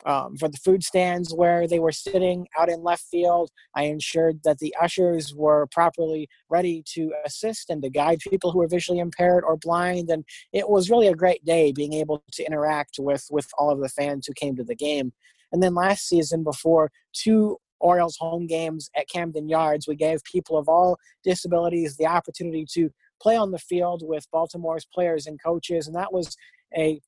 um, 0.05 0.37
for 0.37 0.47
the 0.47 0.57
food 0.57 0.83
stands 0.83 1.33
where 1.33 1.67
they 1.67 1.79
were 1.79 1.91
sitting 1.91 2.47
out 2.57 2.69
in 2.69 2.83
left 2.83 3.03
field. 3.11 3.49
I 3.75 3.83
ensured 3.83 4.41
that 4.43 4.59
the 4.59 4.73
ushers 4.81 5.33
were 5.35 5.67
properly 5.71 6.27
ready 6.49 6.83
to 6.93 7.11
assist 7.25 7.69
and 7.69 7.81
to 7.83 7.89
guide 7.89 8.19
people 8.19 8.51
who 8.51 8.59
were 8.59 8.67
visually 8.67 8.99
impaired 8.99 9.43
or 9.45 9.57
blind. 9.57 10.09
And 10.09 10.25
it 10.53 10.69
was 10.69 10.89
really 10.89 11.07
a 11.07 11.15
great 11.15 11.43
day 11.45 11.71
being 11.71 11.93
able 11.93 12.23
to 12.33 12.43
interact 12.43 12.95
with, 12.99 13.27
with 13.31 13.47
all 13.57 13.71
of 13.71 13.79
the 13.79 13.89
fans 13.89 14.27
who 14.27 14.33
came 14.33 14.55
to 14.55 14.63
the 14.63 14.75
game. 14.75 15.13
And 15.51 15.61
then 15.61 15.75
last 15.75 16.07
season, 16.07 16.43
before 16.43 16.91
two 17.13 17.57
Orioles 17.79 18.17
home 18.17 18.47
games 18.47 18.89
at 18.95 19.09
Camden 19.09 19.49
Yards, 19.49 19.87
we 19.87 19.95
gave 19.95 20.23
people 20.23 20.57
of 20.57 20.69
all 20.69 20.97
disabilities 21.23 21.97
the 21.97 22.05
opportunity 22.05 22.65
to 22.73 22.89
play 23.21 23.35
on 23.35 23.51
the 23.51 23.59
field 23.59 24.01
with 24.05 24.29
Baltimore's 24.31 24.85
players 24.93 25.27
and 25.27 25.41
coaches. 25.43 25.87
And 25.87 25.95
that 25.95 26.13
was 26.13 26.35
a 26.75 27.01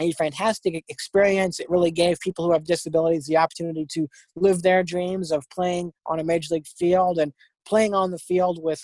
a 0.00 0.12
fantastic 0.12 0.84
experience. 0.88 1.60
It 1.60 1.70
really 1.70 1.90
gave 1.90 2.20
people 2.20 2.44
who 2.44 2.52
have 2.52 2.64
disabilities 2.64 3.26
the 3.26 3.36
opportunity 3.36 3.86
to 3.90 4.06
live 4.34 4.62
their 4.62 4.82
dreams 4.82 5.32
of 5.32 5.44
playing 5.50 5.92
on 6.06 6.20
a 6.20 6.24
major 6.24 6.54
league 6.54 6.66
field 6.66 7.18
and 7.18 7.32
playing 7.66 7.94
on 7.94 8.10
the 8.10 8.18
field 8.18 8.58
with 8.62 8.82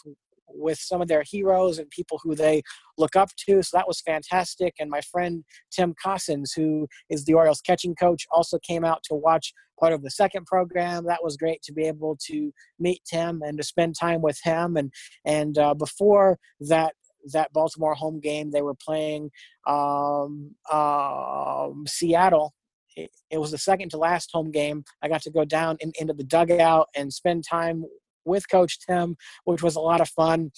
with 0.55 0.79
some 0.79 1.01
of 1.01 1.09
their 1.09 1.23
heroes 1.23 1.79
and 1.79 1.89
people 1.91 2.21
who 2.23 2.35
they 2.35 2.63
look 2.99 3.17
up 3.17 3.31
to. 3.37 3.63
So 3.63 3.77
that 3.77 3.89
was 3.89 4.01
fantastic. 4.03 4.75
And 4.79 4.91
my 4.91 5.01
friend 5.01 5.45
Tim 5.71 5.95
Cossins, 6.03 6.53
who 6.53 6.87
is 7.09 7.25
the 7.25 7.35
Orioles 7.35 7.63
catching 7.63 7.95
coach, 7.95 8.27
also 8.31 8.59
came 8.59 8.85
out 8.85 9.03
to 9.05 9.15
watch 9.15 9.55
part 9.81 9.93
of 9.93 10.03
the 10.03 10.11
second 10.11 10.47
program. 10.47 11.07
That 11.07 11.25
was 11.25 11.37
great 11.37 11.63
to 11.63 11.73
be 11.73 11.85
able 11.85 12.17
to 12.27 12.53
meet 12.79 13.01
Tim 13.05 13.43
and 13.43 13.57
to 13.59 13.65
spend 13.65 13.95
time 13.99 14.23
with 14.23 14.39
him. 14.43 14.77
And 14.77 14.93
and 15.25 15.59
uh, 15.59 15.75
before 15.75 16.39
that 16.61 16.95
that 17.33 17.53
Baltimore 17.53 17.95
home 17.95 18.21
game. 18.21 18.51
They 18.51 18.63
were 18.63 18.75
playing 18.75 19.31
um, 19.67 20.55
um, 20.71 21.85
Seattle. 21.87 22.55
It, 22.97 23.11
it, 23.31 23.39
was 23.39 23.51
the 23.51 23.59
second 23.59 23.91
to 23.91 23.97
last 23.97 24.31
home 24.33 24.51
game. 24.51 24.85
I 25.03 25.09
got 25.09 25.23
to 25.23 25.31
go 25.31 25.45
down 25.45 25.79
in, 25.81 25.93
into 25.99 26.13
the 26.13 26.25
dugout 26.25 26.89
and 26.95 27.13
spend 27.13 27.45
time 27.49 27.85
with 28.25 28.49
Coach 28.51 28.79
Tim, 28.87 29.17
which 29.45 29.63
was 29.63 29.77
a 29.77 29.81
lot 29.81 30.01
of 30.01 30.09
fun. 30.09 30.53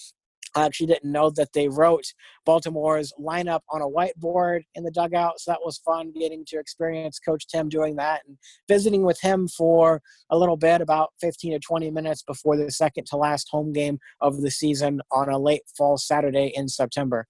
Actually 0.55 0.87
didn't 0.87 1.11
know 1.11 1.29
that 1.31 1.53
they 1.53 1.67
wrote 1.67 2.05
Baltimore's 2.45 3.13
lineup 3.19 3.61
on 3.69 3.81
a 3.81 3.87
whiteboard 3.87 4.61
in 4.75 4.83
the 4.83 4.91
dugout. 4.91 5.39
So 5.39 5.51
that 5.51 5.59
was 5.63 5.77
fun 5.79 6.13
getting 6.17 6.45
to 6.47 6.59
experience 6.59 7.19
Coach 7.19 7.47
Tim 7.47 7.69
doing 7.69 7.95
that 7.97 8.21
and 8.27 8.37
visiting 8.67 9.03
with 9.03 9.19
him 9.21 9.47
for 9.47 10.01
a 10.29 10.37
little 10.37 10.57
bit, 10.57 10.81
about 10.81 11.09
15 11.21 11.53
to 11.53 11.59
20 11.59 11.91
minutes 11.91 12.23
before 12.23 12.57
the 12.57 12.71
second 12.71 13.05
to 13.07 13.17
last 13.17 13.49
home 13.49 13.73
game 13.73 13.99
of 14.21 14.41
the 14.41 14.51
season 14.51 15.01
on 15.11 15.29
a 15.29 15.37
late 15.37 15.63
fall 15.77 15.97
Saturday 15.97 16.51
in 16.55 16.67
September. 16.67 17.27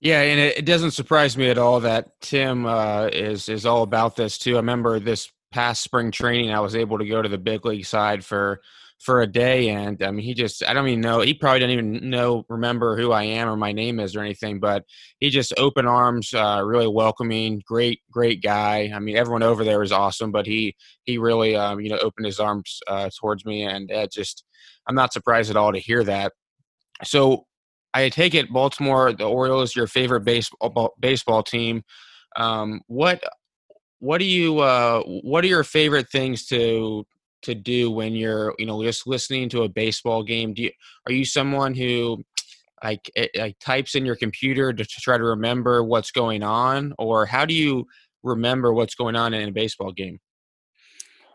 Yeah, 0.00 0.20
and 0.22 0.40
it, 0.40 0.64
doesn't 0.64 0.90
surprise 0.90 1.36
me 1.36 1.48
at 1.48 1.58
all 1.58 1.78
that 1.80 2.20
Tim 2.20 2.66
uh, 2.66 3.08
is 3.12 3.48
is 3.48 3.64
all 3.64 3.84
about 3.84 4.16
this 4.16 4.36
too. 4.36 4.54
I 4.54 4.56
remember 4.56 4.98
this 4.98 5.30
past 5.52 5.82
spring 5.82 6.10
training, 6.10 6.50
I 6.50 6.60
was 6.60 6.74
able 6.74 6.98
to 6.98 7.06
go 7.06 7.22
to 7.22 7.28
the 7.28 7.38
big 7.38 7.64
league 7.64 7.86
side 7.86 8.24
for 8.24 8.60
for 9.02 9.20
a 9.20 9.26
day 9.26 9.68
and 9.68 10.00
i 10.02 10.10
mean 10.12 10.24
he 10.24 10.32
just 10.32 10.64
i 10.68 10.72
don't 10.72 10.86
even 10.86 11.00
know 11.00 11.20
he 11.20 11.34
probably 11.34 11.58
didn't 11.58 11.72
even 11.72 12.08
know 12.08 12.44
remember 12.48 12.96
who 12.96 13.10
i 13.10 13.24
am 13.24 13.48
or 13.48 13.56
my 13.56 13.72
name 13.72 13.98
is 13.98 14.14
or 14.14 14.20
anything 14.20 14.60
but 14.60 14.84
he 15.18 15.28
just 15.28 15.52
open 15.58 15.86
arms 15.86 16.32
uh, 16.34 16.62
really 16.64 16.86
welcoming 16.86 17.60
great 17.66 18.00
great 18.12 18.42
guy. 18.42 18.90
I 18.94 18.98
mean 19.00 19.16
everyone 19.16 19.42
over 19.42 19.64
there 19.64 19.82
is 19.82 19.90
awesome 19.90 20.30
but 20.30 20.46
he 20.46 20.76
he 21.02 21.18
really 21.18 21.56
um, 21.56 21.80
you 21.80 21.90
know 21.90 21.98
opened 21.98 22.26
his 22.26 22.38
arms 22.38 22.78
uh, 22.86 23.10
towards 23.18 23.44
me 23.44 23.64
and 23.64 23.90
it 23.90 24.12
just 24.12 24.44
i'm 24.86 24.94
not 24.94 25.12
surprised 25.12 25.50
at 25.50 25.56
all 25.56 25.72
to 25.72 25.80
hear 25.80 26.04
that. 26.04 26.32
So 27.02 27.46
i 27.94 28.08
take 28.08 28.34
it 28.34 28.52
baltimore 28.52 29.12
the 29.12 29.28
orioles 29.28 29.74
your 29.74 29.88
favorite 29.88 30.22
baseball 30.22 30.94
baseball 31.00 31.42
team. 31.42 31.82
Um, 32.36 32.80
what 32.86 33.20
what 33.98 34.18
do 34.18 34.24
you 34.24 34.58
uh, 34.58 35.02
what 35.02 35.44
are 35.44 35.48
your 35.48 35.64
favorite 35.64 36.08
things 36.08 36.46
to 36.46 37.04
to 37.42 37.54
do 37.54 37.90
when 37.90 38.14
you're 38.14 38.54
you 38.58 38.66
know 38.66 38.82
just 38.82 39.06
listening 39.06 39.48
to 39.50 39.62
a 39.62 39.68
baseball 39.68 40.22
game? 40.22 40.54
Do 40.54 40.62
you 40.62 40.70
are 41.06 41.12
you 41.12 41.24
someone 41.24 41.74
who 41.74 42.22
like 42.82 43.10
like 43.36 43.58
types 43.58 43.94
in 43.94 44.04
your 44.04 44.16
computer 44.16 44.72
to, 44.72 44.84
to 44.84 45.00
try 45.00 45.16
to 45.16 45.24
remember 45.24 45.82
what's 45.84 46.10
going 46.10 46.42
on? 46.42 46.94
Or 46.98 47.26
how 47.26 47.44
do 47.44 47.54
you 47.54 47.86
remember 48.22 48.72
what's 48.72 48.94
going 48.94 49.16
on 49.16 49.34
in 49.34 49.48
a 49.48 49.52
baseball 49.52 49.92
game? 49.92 50.18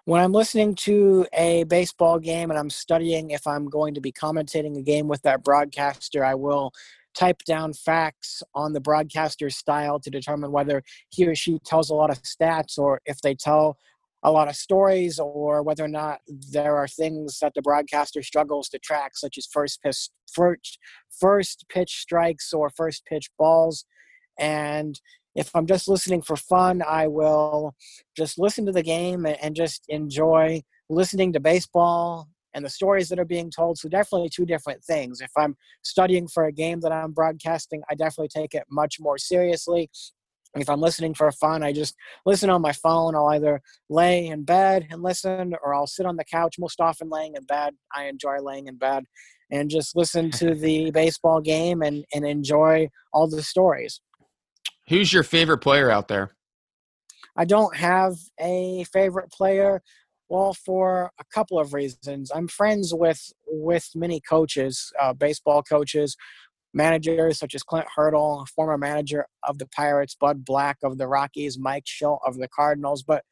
When 0.05 0.23
I'm 0.23 0.31
listening 0.31 0.75
to 0.75 1.27
a 1.33 1.65
baseball 1.65 2.17
game 2.17 2.49
and 2.49 2.57
I'm 2.57 2.69
studying 2.69 3.31
if 3.31 3.45
I'm 3.45 3.67
going 3.67 3.93
to 3.95 4.01
be 4.01 4.13
commentating 4.13 4.77
a 4.77 4.81
game 4.81 5.09
with 5.09 5.21
that 5.23 5.43
broadcaster, 5.43 6.23
I 6.23 6.33
will 6.33 6.71
type 7.13 7.43
down 7.45 7.73
facts 7.73 8.43
on 8.53 8.73
the 8.73 8.79
broadcaster's 8.79 9.57
style 9.57 9.99
to 9.99 10.09
determine 10.09 10.51
whether 10.51 10.83
he 11.09 11.27
or 11.27 11.35
she 11.35 11.59
tells 11.65 11.89
a 11.89 11.95
lot 11.95 12.09
of 12.09 12.21
stats 12.21 12.77
or 12.77 13.01
if 13.05 13.19
they 13.21 13.35
tell 13.35 13.77
a 14.23 14.31
lot 14.31 14.47
of 14.47 14.55
stories 14.55 15.19
or 15.19 15.61
whether 15.63 15.83
or 15.83 15.89
not 15.89 16.19
there 16.51 16.75
are 16.75 16.87
things 16.87 17.39
that 17.39 17.53
the 17.53 17.61
broadcaster 17.61 18.21
struggles 18.23 18.67
to 18.69 18.79
track 18.79 19.11
such 19.15 19.37
as 19.37 19.45
first 19.45 19.81
pitch 19.81 20.09
first, 20.33 20.79
first 21.19 21.65
pitch 21.69 21.99
strikes 22.01 22.51
or 22.51 22.69
first 22.69 23.05
pitch 23.05 23.29
balls. 23.37 23.85
And 24.39 24.99
if 25.37 25.51
i'm 25.55 25.67
just 25.67 25.87
listening 25.87 26.21
for 26.21 26.35
fun 26.35 26.81
i 26.81 27.07
will 27.07 27.73
just 28.17 28.37
listen 28.37 28.65
to 28.65 28.71
the 28.71 28.83
game 28.83 29.25
and 29.25 29.55
just 29.55 29.85
enjoy 29.87 30.61
listening 30.89 31.31
to 31.31 31.39
baseball 31.39 32.27
and 32.53 32.65
the 32.65 32.69
stories 32.69 33.07
that 33.09 33.19
are 33.19 33.25
being 33.25 33.51
told. 33.51 33.77
So 33.77 33.87
definitely 33.87 34.29
two 34.29 34.45
different 34.45 34.83
things. 34.83 35.21
If 35.21 35.31
i'm 35.37 35.55
studying 35.83 36.27
for 36.27 36.45
a 36.45 36.51
game 36.51 36.79
that 36.81 36.91
i'm 36.91 37.11
broadcasting 37.11 37.83
i 37.89 37.95
definitely 37.95 38.29
take 38.29 38.55
it 38.55 38.63
much 38.69 38.97
more 38.99 39.17
seriously 39.17 39.89
if 40.55 40.69
I'm 40.69 40.81
listening 40.81 41.13
for 41.13 41.31
fun, 41.31 41.63
I 41.63 41.71
just 41.71 41.95
listen 42.25 42.49
on 42.49 42.61
my 42.61 42.71
phone. 42.71 43.15
I'll 43.15 43.29
either 43.29 43.61
lay 43.89 44.27
in 44.27 44.43
bed 44.43 44.87
and 44.89 45.03
listen, 45.03 45.53
or 45.63 45.73
I'll 45.73 45.87
sit 45.87 46.05
on 46.05 46.15
the 46.15 46.25
couch. 46.25 46.55
Most 46.59 46.79
often, 46.79 47.09
laying 47.09 47.35
in 47.35 47.43
bed. 47.43 47.75
I 47.95 48.05
enjoy 48.05 48.37
laying 48.41 48.67
in 48.67 48.77
bed 48.77 49.05
and 49.51 49.69
just 49.69 49.95
listen 49.95 50.31
to 50.31 50.55
the 50.55 50.91
baseball 50.91 51.41
game 51.41 51.81
and 51.81 52.05
and 52.13 52.25
enjoy 52.25 52.89
all 53.13 53.27
the 53.27 53.43
stories. 53.43 54.01
Who's 54.89 55.11
your 55.11 55.23
favorite 55.23 55.59
player 55.59 55.91
out 55.91 56.07
there? 56.07 56.31
I 57.35 57.45
don't 57.45 57.75
have 57.75 58.15
a 58.39 58.85
favorite 58.85 59.31
player. 59.31 59.81
Well, 60.29 60.53
for 60.53 61.11
a 61.19 61.23
couple 61.33 61.57
of 61.59 61.73
reasons, 61.73 62.31
I'm 62.33 62.47
friends 62.47 62.93
with 62.93 63.31
with 63.45 63.89
many 63.95 64.19
coaches, 64.19 64.91
uh, 64.99 65.13
baseball 65.13 65.63
coaches, 65.63 66.17
managers 66.77 67.39
such 67.39 67.55
as 67.55 67.63
Clint 67.63 67.87
Hurdle, 67.93 68.45
former 68.55 68.77
manager 68.77 69.25
of 69.43 69.57
the 69.57 69.67
Pirates, 69.67 70.15
Bud 70.15 70.45
Black 70.45 70.77
of 70.83 70.97
the 70.97 71.07
Rockies, 71.07 71.57
Mike 71.59 71.85
Shildt 71.85 72.19
of 72.25 72.37
the 72.37 72.47
Cardinals, 72.47 73.03
but 73.03 73.23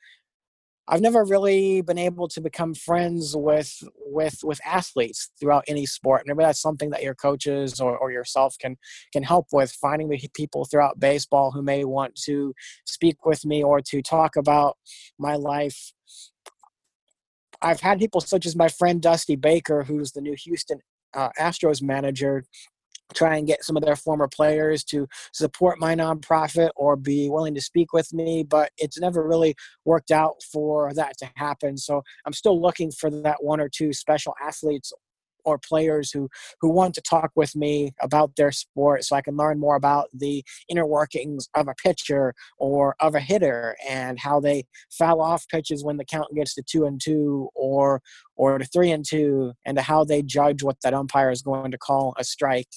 I've 0.87 1.01
never 1.01 1.25
really 1.25 1.81
been 1.81 1.97
able 1.97 2.27
to 2.27 2.41
become 2.41 2.75
friends 2.75 3.35
with 3.35 3.73
with 4.05 4.41
with 4.43 4.59
athletes 4.63 5.31
throughout 5.39 5.63
any 5.67 5.85
sport. 5.87 6.23
Maybe 6.25 6.43
that's 6.43 6.61
something 6.61 6.91
that 6.91 7.01
your 7.01 7.15
coaches 7.15 7.81
or, 7.81 7.97
or 7.97 8.11
yourself 8.11 8.55
can 8.59 8.77
can 9.11 9.23
help 9.23 9.47
with 9.51 9.71
finding 9.71 10.09
the 10.09 10.19
people 10.35 10.65
throughout 10.65 10.99
baseball 10.99 11.51
who 11.51 11.63
may 11.63 11.85
want 11.85 12.15
to 12.25 12.53
speak 12.85 13.25
with 13.25 13.45
me 13.45 13.63
or 13.63 13.81
to 13.81 14.01
talk 14.03 14.35
about 14.35 14.77
my 15.17 15.35
life. 15.35 15.91
I've 17.63 17.81
had 17.81 17.97
people 17.97 18.21
such 18.21 18.45
as 18.45 18.55
my 18.55 18.67
friend 18.67 19.01
Dusty 19.01 19.35
Baker, 19.35 19.83
who's 19.83 20.11
the 20.11 20.21
new 20.21 20.35
Houston 20.37 20.81
uh, 21.15 21.29
Astros 21.39 21.81
manager, 21.81 22.43
try 23.13 23.37
and 23.37 23.47
get 23.47 23.63
some 23.63 23.77
of 23.77 23.83
their 23.83 23.95
former 23.95 24.27
players 24.27 24.83
to 24.83 25.07
support 25.33 25.79
my 25.79 25.95
nonprofit 25.95 26.69
or 26.75 26.95
be 26.95 27.29
willing 27.29 27.53
to 27.55 27.61
speak 27.61 27.93
with 27.93 28.11
me 28.13 28.43
but 28.43 28.71
it's 28.77 28.99
never 28.99 29.27
really 29.27 29.55
worked 29.85 30.11
out 30.11 30.35
for 30.51 30.93
that 30.93 31.17
to 31.17 31.29
happen. 31.35 31.77
So 31.77 32.01
i'm 32.25 32.33
still 32.33 32.61
looking 32.61 32.91
for 32.91 33.09
that 33.09 33.43
one 33.43 33.59
or 33.59 33.69
two 33.69 33.93
special 33.93 34.33
athletes 34.41 34.91
or 35.45 35.57
players 35.57 36.11
who 36.11 36.29
who 36.59 36.69
want 36.69 36.93
to 36.95 37.01
talk 37.01 37.31
with 37.35 37.55
me 37.55 37.93
about 38.01 38.35
their 38.35 38.51
sport 38.51 39.03
so 39.03 39.15
I 39.15 39.21
can 39.21 39.37
learn 39.37 39.59
more 39.59 39.75
about 39.75 40.09
the 40.13 40.43
inner 40.67 40.85
workings 40.85 41.47
of 41.53 41.67
a 41.67 41.75
pitcher 41.75 42.33
or 42.57 42.95
of 42.99 43.15
a 43.15 43.19
hitter 43.19 43.77
and 43.87 44.19
how 44.19 44.39
they 44.39 44.65
foul 44.89 45.21
off 45.21 45.47
pitches 45.47 45.83
when 45.83 45.97
the 45.97 46.05
count 46.05 46.33
gets 46.35 46.55
to 46.55 46.63
two 46.63 46.85
and 46.85 46.99
two 46.99 47.49
or 47.55 48.01
or 48.35 48.57
to 48.57 48.65
three 48.65 48.91
and 48.91 49.05
two 49.05 49.53
and 49.65 49.79
how 49.79 50.03
they 50.03 50.21
judge 50.21 50.63
what 50.63 50.81
that 50.81 50.93
umpire 50.93 51.31
is 51.31 51.41
going 51.41 51.71
to 51.71 51.77
call 51.77 52.13
a 52.17 52.23
strike 52.23 52.67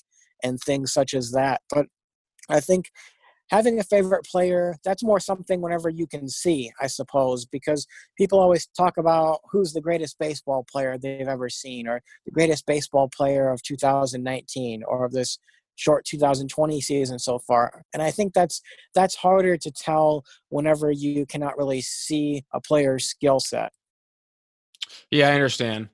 and 0.42 0.60
things 0.60 0.92
such 0.92 1.14
as 1.14 1.32
that. 1.32 1.60
But 1.70 1.86
I 2.48 2.60
think 2.60 2.90
having 3.50 3.78
a 3.78 3.84
favorite 3.84 4.24
player 4.24 4.76
that's 4.84 5.02
more 5.02 5.20
something 5.20 5.60
whenever 5.60 5.88
you 5.88 6.06
can 6.06 6.28
see 6.28 6.70
i 6.80 6.86
suppose 6.86 7.44
because 7.46 7.86
people 8.16 8.38
always 8.38 8.66
talk 8.76 8.96
about 8.98 9.40
who's 9.50 9.72
the 9.72 9.80
greatest 9.80 10.18
baseball 10.18 10.64
player 10.70 10.96
they've 10.98 11.28
ever 11.28 11.48
seen 11.48 11.88
or 11.88 12.00
the 12.24 12.30
greatest 12.30 12.66
baseball 12.66 13.08
player 13.08 13.50
of 13.50 13.62
2019 13.62 14.82
or 14.86 15.04
of 15.04 15.12
this 15.12 15.38
short 15.76 16.04
2020 16.04 16.80
season 16.80 17.18
so 17.18 17.38
far 17.38 17.82
and 17.94 18.02
i 18.02 18.10
think 18.10 18.34
that's 18.34 18.60
that's 18.94 19.14
harder 19.14 19.56
to 19.56 19.70
tell 19.70 20.24
whenever 20.48 20.90
you 20.90 21.24
cannot 21.26 21.56
really 21.56 21.80
see 21.80 22.44
a 22.52 22.60
player's 22.60 23.06
skill 23.06 23.40
set 23.40 23.72
yeah 25.10 25.28
i 25.28 25.32
understand 25.32 25.88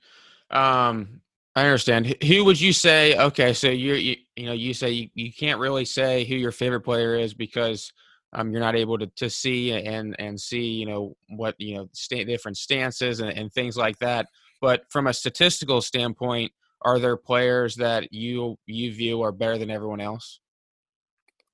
um 0.51 1.21
I 1.57 1.63
understand. 1.63 2.17
Who 2.25 2.45
would 2.45 2.61
you 2.61 2.73
say? 2.73 3.17
Okay, 3.17 3.53
so 3.53 3.69
you're 3.69 3.97
you, 3.97 4.17
you 4.37 4.47
know 4.47 4.53
you 4.53 4.75
say 4.75 4.91
you, 4.91 5.09
you 5.15 5.33
can't 5.33 5.61
really 5.61 5.85
say 5.85 6.25
who 6.25 6.35
your 6.35 6.51
favorite 6.53 6.81
player 6.81 7.15
is 7.15 7.33
because 7.33 7.93
um, 8.33 8.51
you're 8.51 8.61
not 8.61 8.75
able 8.75 8.99
to, 8.99 9.07
to 9.07 9.31
see 9.31 9.73
and 9.73 10.17
and 10.19 10.41
see 10.41 10.67
you 10.67 10.87
know 10.87 11.17
what 11.29 11.55
you 11.59 11.77
know 11.77 11.89
st- 11.93 12.27
different 12.27 12.57
stances 12.57 13.21
and, 13.21 13.31
and 13.31 13.53
things 13.53 13.77
like 13.77 13.99
that. 14.01 14.27
But 14.61 14.85
from 14.91 15.07
a 15.07 15.15
statistical 15.15 15.81
standpoint, 15.81 16.51
are 16.83 16.99
there 16.99 17.17
players 17.17 17.77
that 17.77 18.13
you 18.13 18.59
you 18.67 18.93
view 18.93 19.23
are 19.23 19.33
better 19.33 19.57
than 19.57 19.71
everyone 19.71 20.01
else? 20.01 20.41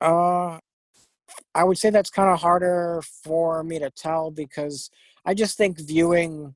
Uh, 0.00 0.58
I 1.54 1.64
would 1.64 1.76
say 1.76 1.90
that's 1.90 2.10
kind 2.10 2.30
of 2.30 2.40
harder 2.40 3.02
for 3.22 3.62
me 3.62 3.78
to 3.78 3.90
tell 3.90 4.30
because 4.30 4.90
I 5.26 5.34
just 5.34 5.58
think 5.58 5.78
viewing 5.78 6.54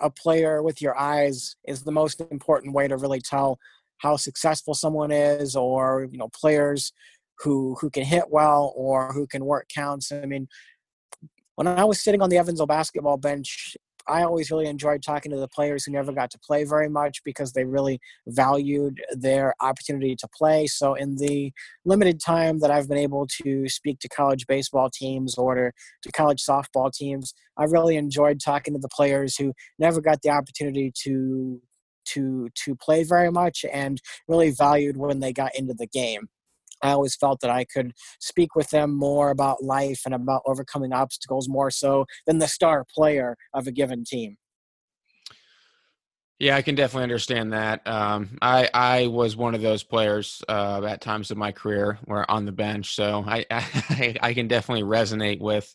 a 0.00 0.10
player 0.10 0.62
with 0.62 0.82
your 0.82 0.98
eyes 0.98 1.56
is 1.66 1.82
the 1.82 1.92
most 1.92 2.20
important 2.30 2.74
way 2.74 2.88
to 2.88 2.96
really 2.96 3.20
tell 3.20 3.58
how 3.98 4.16
successful 4.16 4.74
someone 4.74 5.10
is 5.10 5.56
or 5.56 6.08
you 6.10 6.18
know 6.18 6.28
players 6.28 6.92
who 7.38 7.76
who 7.80 7.90
can 7.90 8.04
hit 8.04 8.24
well 8.30 8.72
or 8.76 9.12
who 9.12 9.26
can 9.26 9.44
work 9.44 9.68
counts. 9.74 10.12
I 10.12 10.26
mean 10.26 10.48
when 11.56 11.66
i 11.66 11.84
was 11.84 12.00
sitting 12.00 12.22
on 12.22 12.30
the 12.30 12.38
evansville 12.38 12.66
basketball 12.66 13.16
bench 13.16 13.76
I 14.06 14.22
always 14.22 14.50
really 14.50 14.66
enjoyed 14.66 15.02
talking 15.02 15.32
to 15.32 15.38
the 15.38 15.48
players 15.48 15.84
who 15.84 15.92
never 15.92 16.12
got 16.12 16.30
to 16.32 16.38
play 16.38 16.64
very 16.64 16.88
much 16.88 17.22
because 17.24 17.52
they 17.52 17.64
really 17.64 18.00
valued 18.26 19.00
their 19.12 19.54
opportunity 19.60 20.16
to 20.16 20.28
play. 20.28 20.66
So, 20.66 20.94
in 20.94 21.16
the 21.16 21.52
limited 21.84 22.20
time 22.20 22.60
that 22.60 22.70
I've 22.70 22.88
been 22.88 22.98
able 22.98 23.26
to 23.42 23.68
speak 23.68 24.00
to 24.00 24.08
college 24.08 24.46
baseball 24.46 24.90
teams 24.92 25.36
or 25.36 25.72
to, 26.02 26.12
college 26.12 26.42
softball 26.44 26.92
teams, 26.92 27.34
I 27.56 27.64
really 27.64 27.96
enjoyed 27.96 28.40
talking 28.40 28.74
to 28.74 28.80
the 28.80 28.88
players 28.88 29.36
who 29.36 29.52
never 29.78 30.00
got 30.00 30.22
the 30.22 30.30
opportunity 30.30 30.92
to 31.04 31.60
to 32.06 32.48
to 32.54 32.76
play 32.76 33.02
very 33.02 33.30
much 33.30 33.64
and 33.72 34.00
really 34.28 34.50
valued 34.50 34.96
when 34.96 35.20
they 35.20 35.32
got 35.32 35.54
into 35.56 35.74
the 35.74 35.86
game. 35.86 36.28
I 36.82 36.90
always 36.90 37.16
felt 37.16 37.40
that 37.40 37.50
I 37.50 37.64
could 37.64 37.92
speak 38.20 38.54
with 38.54 38.70
them 38.70 38.94
more 38.94 39.30
about 39.30 39.62
life 39.62 40.02
and 40.04 40.14
about 40.14 40.42
overcoming 40.46 40.92
obstacles 40.92 41.48
more 41.48 41.70
so 41.70 42.06
than 42.26 42.38
the 42.38 42.48
star 42.48 42.84
player 42.94 43.36
of 43.52 43.66
a 43.66 43.72
given 43.72 44.04
team. 44.04 44.36
Yeah, 46.40 46.56
I 46.56 46.62
can 46.62 46.74
definitely 46.74 47.04
understand 47.04 47.52
that. 47.52 47.86
Um, 47.86 48.36
I 48.42 48.68
I 48.74 49.06
was 49.06 49.36
one 49.36 49.54
of 49.54 49.62
those 49.62 49.84
players 49.84 50.42
uh, 50.48 50.82
at 50.84 51.00
times 51.00 51.30
of 51.30 51.36
my 51.36 51.52
career 51.52 51.98
where 52.04 52.28
on 52.28 52.44
the 52.44 52.52
bench, 52.52 52.94
so 52.94 53.24
I, 53.26 53.46
I, 53.50 54.16
I 54.20 54.34
can 54.34 54.48
definitely 54.48 54.82
resonate 54.82 55.40
with 55.40 55.72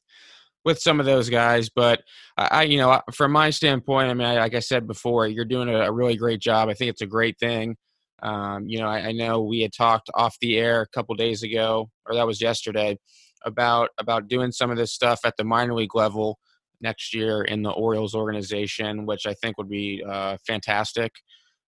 with 0.65 0.79
some 0.79 0.99
of 0.99 1.05
those 1.05 1.29
guys. 1.29 1.69
But 1.69 2.03
I, 2.37 2.63
you 2.63 2.77
know, 2.77 3.01
from 3.13 3.31
my 3.31 3.49
standpoint, 3.49 4.09
I 4.09 4.13
mean, 4.13 4.35
like 4.35 4.53
I 4.53 4.59
said 4.59 4.85
before, 4.85 5.27
you're 5.27 5.45
doing 5.45 5.69
a, 5.69 5.83
a 5.83 5.91
really 5.91 6.17
great 6.17 6.41
job. 6.41 6.69
I 6.69 6.73
think 6.73 6.89
it's 6.89 7.01
a 7.01 7.07
great 7.07 7.39
thing. 7.39 7.77
Um, 8.21 8.67
you 8.67 8.79
know, 8.79 8.87
I, 8.87 9.07
I, 9.07 9.11
know 9.11 9.41
we 9.41 9.61
had 9.61 9.71
talked 9.73 10.09
off 10.13 10.35
the 10.41 10.57
air 10.57 10.81
a 10.81 10.87
couple 10.87 11.15
days 11.15 11.43
ago, 11.43 11.89
or 12.05 12.15
that 12.15 12.27
was 12.27 12.41
yesterday, 12.41 12.97
about 13.45 13.89
about 13.97 14.27
doing 14.27 14.51
some 14.51 14.71
of 14.71 14.77
this 14.77 14.93
stuff 14.93 15.21
at 15.23 15.37
the 15.37 15.43
minor 15.43 15.73
league 15.73 15.95
level 15.95 16.37
next 16.81 17.13
year 17.13 17.43
in 17.43 17.61
the 17.61 17.71
Orioles 17.71 18.15
organization, 18.15 19.05
which 19.05 19.25
I 19.25 19.33
think 19.33 19.57
would 19.57 19.69
be 19.69 20.03
uh, 20.07 20.37
fantastic. 20.45 21.11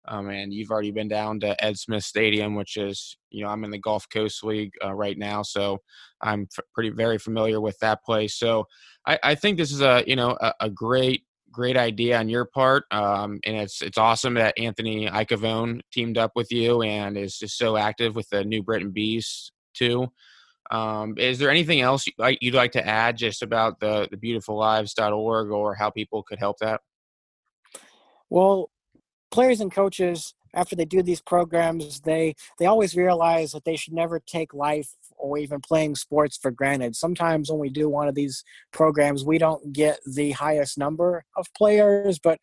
Um, 0.08 0.30
and 0.30 0.52
you've 0.52 0.72
already 0.72 0.92
been 0.92 1.08
down 1.08 1.40
to 1.42 1.64
Ed 1.64 1.78
Smith 1.78 2.04
Stadium, 2.04 2.56
which 2.56 2.76
is, 2.76 3.18
you 3.30 3.44
know, 3.44 3.50
I'm 3.50 3.64
in 3.64 3.70
the 3.70 3.78
Gulf 3.78 4.08
Coast 4.12 4.44
League 4.44 4.74
uh, 4.84 4.94
right 4.94 5.18
now, 5.18 5.44
so 5.44 5.78
I'm 6.22 6.48
f- 6.58 6.66
pretty 6.74 6.90
very 6.90 7.20
familiar 7.20 7.62
with 7.62 7.78
that 7.80 8.04
place. 8.04 8.36
So 8.36 8.66
I, 9.06 9.20
I 9.24 9.36
think 9.36 9.58
this 9.58 9.72
is 9.72 9.82
a, 9.82 10.04
you 10.08 10.16
know, 10.16 10.36
a, 10.42 10.54
a 10.62 10.70
great 10.72 11.24
great 11.52 11.78
idea 11.78 12.18
on 12.18 12.30
your 12.30 12.46
part, 12.46 12.84
um, 12.92 13.40
and 13.46 13.58
it's 13.58 13.82
it's 13.82 13.98
awesome 13.98 14.36
that 14.36 14.58
Anthony 14.58 15.08
Iacovone 15.08 15.82
teamed 15.92 16.18
up 16.18 16.32
with 16.36 16.52
you 16.52 16.82
and 16.82 17.18
is 17.18 17.38
just 17.38 17.58
so 17.58 17.78
active 17.78 18.16
with 18.16 18.30
the 18.30 18.44
New 18.44 18.64
Britain 18.64 18.92
Bees 18.92 19.52
too. 19.74 20.08
Um, 20.72 21.16
is 21.18 21.38
there 21.38 21.50
anything 21.50 21.82
else 21.82 22.06
you'd 22.08 22.54
like 22.54 22.72
to 22.72 22.88
add 22.88 23.18
just 23.18 23.42
about 23.42 23.80
the 23.80 24.08
the 24.10 24.18
beautifullives.org 24.18 25.52
or 25.52 25.76
how 25.76 25.90
people 25.90 26.24
could 26.24 26.40
help 26.40 26.58
that? 26.60 26.82
Well, 28.30 28.70
players 29.32 29.60
and 29.60 29.72
coaches 29.72 30.34
after 30.54 30.76
they 30.76 30.86
do 30.86 31.02
these 31.02 31.22
programs, 31.22 32.02
they 32.02 32.36
they 32.60 32.66
always 32.66 32.96
realize 32.96 33.52
that 33.52 33.66
they 33.66 33.76
should 33.76 33.94
never 33.94 34.20
take 34.20 34.54
life 34.54 34.96
or 35.22 35.38
even 35.38 35.62
playing 35.62 35.96
sports 35.96 36.38
for 36.38 36.52
granted. 36.52 36.96
Sometimes 36.96 37.50
when 37.50 37.60
we 37.60 37.70
do 37.70 37.88
one 37.88 38.08
of 38.08 38.16
these 38.16 38.44
programs, 38.74 39.24
we 39.24 39.38
don't 39.38 39.72
get 39.72 40.00
the 40.06 40.32
highest 40.32 40.78
number 40.78 41.24
of 41.38 41.48
players, 41.56 42.20
but 42.20 42.40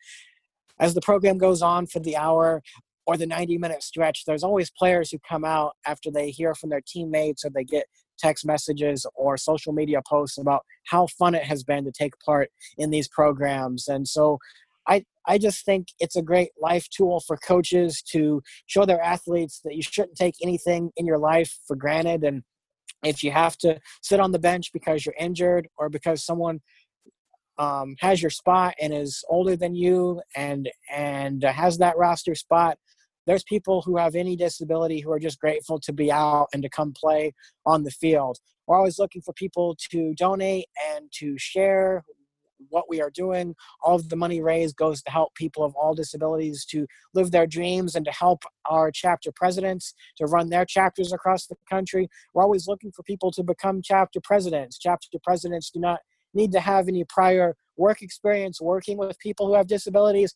as 0.79 0.93
the 0.93 1.01
program 1.01 1.37
goes 1.37 1.61
on 1.61 1.85
for 1.85 1.99
the 1.99 2.15
hour 2.15 2.63
or 3.05 3.17
the 3.17 3.25
90 3.25 3.57
minute 3.57 3.83
stretch, 3.83 4.23
there's 4.25 4.43
always 4.43 4.71
players 4.71 5.11
who 5.11 5.19
come 5.27 5.43
out 5.43 5.73
after 5.85 6.09
they 6.09 6.29
hear 6.31 6.55
from 6.55 6.69
their 6.69 6.81
teammates 6.85 7.43
or 7.43 7.49
they 7.49 7.63
get 7.63 7.85
text 8.17 8.45
messages 8.45 9.05
or 9.15 9.37
social 9.37 9.73
media 9.73 10.01
posts 10.07 10.37
about 10.37 10.63
how 10.87 11.07
fun 11.17 11.35
it 11.35 11.43
has 11.43 11.63
been 11.63 11.83
to 11.85 11.91
take 11.91 12.13
part 12.19 12.49
in 12.77 12.89
these 12.89 13.07
programs. 13.07 13.87
And 13.87 14.07
so 14.07 14.39
I, 14.87 15.05
I 15.27 15.37
just 15.37 15.65
think 15.65 15.89
it's 15.99 16.15
a 16.15 16.21
great 16.21 16.49
life 16.59 16.87
tool 16.89 17.19
for 17.19 17.37
coaches 17.37 18.01
to 18.11 18.41
show 18.67 18.85
their 18.85 19.01
athletes 19.01 19.61
that 19.63 19.75
you 19.75 19.81
shouldn't 19.81 20.17
take 20.17 20.35
anything 20.41 20.91
in 20.97 21.05
your 21.05 21.19
life 21.19 21.59
for 21.67 21.75
granted 21.75 22.23
and 22.23 22.43
if 23.03 23.23
you 23.23 23.31
have 23.31 23.57
to 23.57 23.79
sit 24.01 24.19
on 24.19 24.31
the 24.31 24.39
bench 24.39 24.71
because 24.73 25.05
you're 25.05 25.15
injured 25.19 25.67
or 25.77 25.89
because 25.89 26.23
someone 26.23 26.59
um, 27.57 27.95
has 27.99 28.21
your 28.21 28.31
spot 28.31 28.73
and 28.79 28.93
is 28.93 29.23
older 29.29 29.55
than 29.55 29.75
you 29.75 30.21
and 30.35 30.69
and 30.93 31.43
has 31.43 31.77
that 31.77 31.97
roster 31.97 32.35
spot 32.35 32.77
there's 33.29 33.43
people 33.43 33.83
who 33.83 33.95
have 33.97 34.15
any 34.15 34.35
disability 34.35 35.01
who 35.01 35.11
are 35.11 35.19
just 35.19 35.39
grateful 35.39 35.79
to 35.81 35.93
be 35.93 36.11
out 36.11 36.47
and 36.51 36.63
to 36.63 36.69
come 36.69 36.93
play 36.93 37.31
on 37.63 37.83
the 37.83 37.91
field. 37.91 38.39
We're 38.65 38.75
always 38.75 38.97
looking 38.97 39.21
for 39.21 39.33
people 39.33 39.77
to 39.91 40.15
donate 40.15 40.65
and 40.91 41.11
to 41.19 41.37
share 41.37 42.03
what 42.69 42.89
we 42.89 43.01
are 43.01 43.09
doing. 43.09 43.55
All 43.83 43.95
of 43.95 44.09
the 44.09 44.15
money 44.15 44.41
raised 44.41 44.75
goes 44.75 45.01
to 45.03 45.11
help 45.11 45.33
people 45.35 45.63
of 45.63 45.73
all 45.75 45.93
disabilities 45.93 46.65
to 46.65 46.85
live 47.13 47.31
their 47.31 47.47
dreams 47.47 47.95
and 47.95 48.05
to 48.05 48.11
help 48.11 48.43
our 48.69 48.91
chapter 48.91 49.31
presidents 49.33 49.93
to 50.17 50.25
run 50.25 50.49
their 50.49 50.65
chapters 50.65 51.13
across 51.13 51.47
the 51.47 51.55
country. 51.69 52.09
We're 52.33 52.43
always 52.43 52.67
looking 52.67 52.91
for 52.91 53.03
people 53.03 53.31
to 53.31 53.43
become 53.43 53.81
chapter 53.81 54.19
presidents. 54.21 54.77
Chapter 54.77 55.07
presidents 55.23 55.71
do 55.71 55.79
not 55.79 55.99
need 56.33 56.51
to 56.51 56.59
have 56.59 56.87
any 56.87 57.03
prior 57.05 57.55
work 57.77 58.01
experience 58.01 58.61
working 58.61 58.97
with 58.97 59.17
people 59.19 59.47
who 59.47 59.53
have 59.53 59.67
disabilities. 59.67 60.35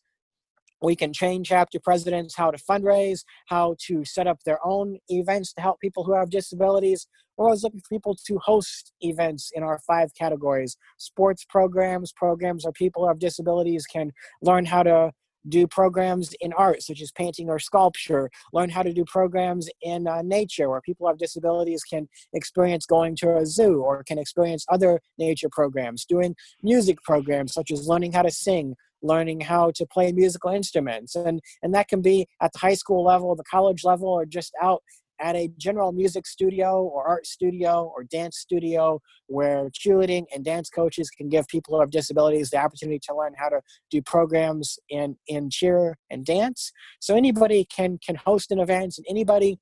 We 0.82 0.96
can 0.96 1.12
train 1.12 1.44
chapter 1.44 1.78
presidents 1.80 2.34
how 2.34 2.50
to 2.50 2.58
fundraise, 2.58 3.24
how 3.46 3.76
to 3.86 4.04
set 4.04 4.26
up 4.26 4.42
their 4.44 4.58
own 4.64 4.98
events 5.08 5.52
to 5.54 5.60
help 5.60 5.80
people 5.80 6.04
who 6.04 6.14
have 6.14 6.30
disabilities. 6.30 7.06
We're 7.36 7.46
always 7.46 7.64
looking 7.64 7.80
for 7.80 7.88
people 7.88 8.16
to 8.26 8.38
host 8.38 8.92
events 9.00 9.50
in 9.54 9.62
our 9.62 9.80
five 9.86 10.12
categories. 10.14 10.76
Sports 10.98 11.44
programs, 11.48 12.12
programs 12.12 12.64
where 12.64 12.72
people 12.72 13.06
have 13.08 13.18
disabilities 13.18 13.86
can 13.86 14.12
learn 14.42 14.64
how 14.64 14.82
to 14.84 15.10
do 15.48 15.66
programs 15.66 16.34
in 16.40 16.52
art, 16.54 16.82
such 16.82 17.02
as 17.02 17.12
painting 17.12 17.48
or 17.48 17.58
sculpture, 17.58 18.30
learn 18.52 18.70
how 18.70 18.82
to 18.82 18.92
do 18.92 19.04
programs 19.04 19.68
in 19.82 20.06
uh, 20.06 20.22
nature, 20.22 20.70
where 20.70 20.80
people 20.80 21.06
have 21.06 21.18
disabilities 21.18 21.82
can 21.82 22.08
experience 22.32 22.86
going 22.86 23.14
to 23.16 23.36
a 23.36 23.46
zoo 23.46 23.82
or 23.82 24.02
can 24.04 24.18
experience 24.18 24.64
other 24.70 25.00
nature 25.18 25.48
programs, 25.50 26.04
doing 26.04 26.34
music 26.62 27.02
programs, 27.02 27.52
such 27.52 27.70
as 27.70 27.86
learning 27.86 28.12
how 28.12 28.22
to 28.22 28.30
sing, 28.30 28.74
learning 29.02 29.40
how 29.40 29.70
to 29.74 29.86
play 29.86 30.12
musical 30.12 30.50
instruments. 30.50 31.14
And 31.14 31.40
and 31.62 31.74
that 31.74 31.88
can 31.88 32.00
be 32.00 32.26
at 32.40 32.52
the 32.52 32.58
high 32.58 32.74
school 32.74 33.04
level 33.04 33.34
the 33.36 33.44
college 33.44 33.84
level 33.84 34.08
or 34.08 34.24
just 34.24 34.52
out 34.62 34.82
at 35.20 35.36
a 35.36 35.48
general 35.56 35.92
music 35.92 36.26
studio 36.26 36.82
or 36.82 37.06
art 37.06 37.26
studio 37.26 37.92
or 37.94 38.04
dance 38.04 38.38
studio 38.38 39.00
where 39.26 39.70
cheerleading 39.70 40.24
and 40.34 40.44
dance 40.44 40.68
coaches 40.68 41.10
can 41.10 41.28
give 41.28 41.46
people 41.48 41.74
who 41.74 41.80
have 41.80 41.90
disabilities 41.90 42.50
the 42.50 42.58
opportunity 42.58 42.98
to 42.98 43.16
learn 43.16 43.32
how 43.36 43.48
to 43.48 43.60
do 43.90 44.02
programs 44.02 44.78
in 44.88 45.16
in 45.28 45.50
cheer 45.50 45.96
and 46.10 46.24
dance. 46.24 46.72
So 47.00 47.16
anybody 47.16 47.64
can 47.64 47.98
can 48.04 48.16
host 48.16 48.50
an 48.50 48.58
event 48.58 48.94
and 48.98 49.06
anybody 49.08 49.58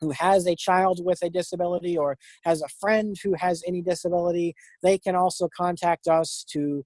who 0.00 0.10
has 0.10 0.46
a 0.46 0.56
child 0.56 1.04
with 1.04 1.22
a 1.22 1.30
disability 1.30 1.96
or 1.96 2.16
has 2.44 2.62
a 2.62 2.68
friend 2.80 3.16
who 3.22 3.34
has 3.34 3.62
any 3.66 3.82
disability, 3.82 4.54
they 4.82 4.98
can 4.98 5.14
also 5.14 5.48
contact 5.54 6.08
us 6.08 6.44
to 6.50 6.84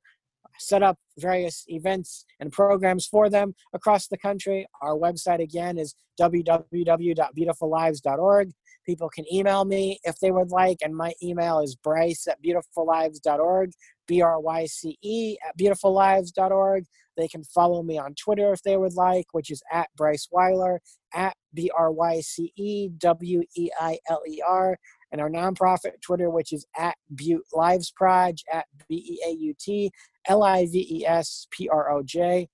set 0.58 0.82
up 0.82 0.98
various 1.18 1.64
events 1.68 2.24
and 2.40 2.50
programs 2.52 3.06
for 3.06 3.30
them 3.30 3.54
across 3.72 4.08
the 4.08 4.18
country. 4.18 4.66
Our 4.82 4.96
website 4.96 5.40
again 5.40 5.78
is 5.78 5.94
www.beautifullives.org. 6.20 8.50
People 8.84 9.08
can 9.08 9.24
email 9.32 9.64
me 9.64 9.98
if 10.04 10.18
they 10.20 10.30
would 10.30 10.50
like, 10.50 10.78
and 10.82 10.94
my 10.94 11.12
email 11.22 11.60
is 11.60 11.74
bryce 11.74 12.26
at 12.28 12.42
beautifullives.org, 12.42 13.70
B 14.06 14.22
R 14.22 14.40
Y 14.40 14.66
C 14.66 14.98
E 15.02 15.36
at 15.46 15.56
beautifullives.org. 15.58 16.84
They 17.16 17.28
can 17.28 17.44
follow 17.44 17.82
me 17.82 17.98
on 17.98 18.14
Twitter 18.14 18.52
if 18.52 18.62
they 18.62 18.76
would 18.76 18.94
like, 18.94 19.26
which 19.32 19.50
is 19.50 19.62
at 19.72 19.88
Bryce 19.96 20.28
Weiler, 20.32 20.80
at 21.14 21.34
B 21.54 21.70
R 21.76 21.92
Y 21.92 22.20
C 22.20 22.52
E 22.56 22.88
W 22.98 23.42
E 23.56 23.70
I 23.80 23.98
L 24.08 24.22
E 24.28 24.42
R, 24.46 24.76
and 25.12 25.20
our 25.20 25.30
nonprofit 25.30 26.00
Twitter, 26.02 26.28
which 26.28 26.52
is 26.52 26.66
at 26.76 26.96
Beaut 27.14 27.44
Lives 27.52 27.92
Proj, 27.96 28.42
at 28.52 28.66
B 28.88 28.96
E 28.96 29.28
A 29.28 29.30
U 29.30 29.54
T 29.58 29.90
L 30.26 30.42
I 30.42 30.66
V 30.66 30.86
E 30.90 31.06
S 31.06 31.46
P 31.50 31.68
R 31.68 31.90
O 31.92 32.02
J. 32.02 32.48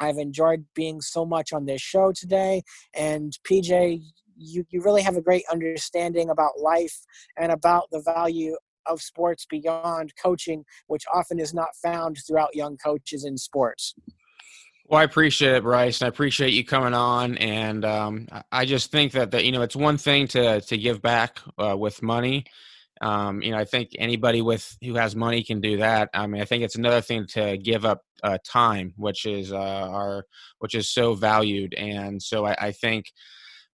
I've 0.00 0.18
enjoyed 0.18 0.66
being 0.74 1.00
so 1.00 1.24
much 1.24 1.52
on 1.52 1.66
this 1.66 1.80
show 1.80 2.12
today. 2.12 2.62
And 2.94 3.32
PJ, 3.48 4.02
you, 4.36 4.64
you 4.70 4.82
really 4.82 5.02
have 5.02 5.16
a 5.16 5.22
great 5.22 5.44
understanding 5.50 6.30
about 6.30 6.58
life 6.60 6.96
and 7.38 7.52
about 7.52 7.88
the 7.90 8.02
value 8.02 8.56
of 8.86 9.00
sports 9.00 9.46
beyond 9.48 10.12
coaching, 10.22 10.64
which 10.86 11.04
often 11.12 11.38
is 11.38 11.54
not 11.54 11.68
found 11.82 12.18
throughout 12.26 12.54
young 12.54 12.76
coaches 12.76 13.24
in 13.24 13.36
sports. 13.36 13.94
Well, 14.86 15.00
I 15.00 15.04
appreciate 15.04 15.54
it, 15.54 15.62
Bryce, 15.62 16.00
and 16.00 16.06
I 16.06 16.08
appreciate 16.08 16.52
you 16.52 16.64
coming 16.64 16.92
on. 16.92 17.38
And 17.38 17.84
um, 17.86 18.28
I 18.52 18.66
just 18.66 18.90
think 18.90 19.12
that, 19.12 19.30
that 19.30 19.44
you 19.44 19.52
know 19.52 19.62
it's 19.62 19.76
one 19.76 19.96
thing 19.96 20.28
to 20.28 20.60
to 20.60 20.76
give 20.76 21.00
back 21.00 21.40
uh, 21.58 21.74
with 21.76 22.02
money. 22.02 22.44
Um, 23.00 23.42
you 23.42 23.50
know, 23.50 23.58
I 23.58 23.64
think 23.64 23.90
anybody 23.98 24.42
with 24.42 24.76
who 24.82 24.94
has 24.94 25.16
money 25.16 25.42
can 25.42 25.60
do 25.60 25.78
that. 25.78 26.10
I 26.12 26.26
mean, 26.26 26.42
I 26.42 26.44
think 26.44 26.62
it's 26.62 26.76
another 26.76 27.00
thing 27.00 27.26
to 27.28 27.56
give 27.56 27.84
up 27.84 28.02
uh, 28.22 28.38
time, 28.46 28.92
which 28.96 29.24
is 29.24 29.52
uh, 29.52 29.56
our 29.56 30.26
which 30.58 30.74
is 30.74 30.90
so 30.90 31.14
valued. 31.14 31.74
And 31.74 32.22
so 32.22 32.46
I, 32.46 32.56
I 32.60 32.72
think 32.72 33.06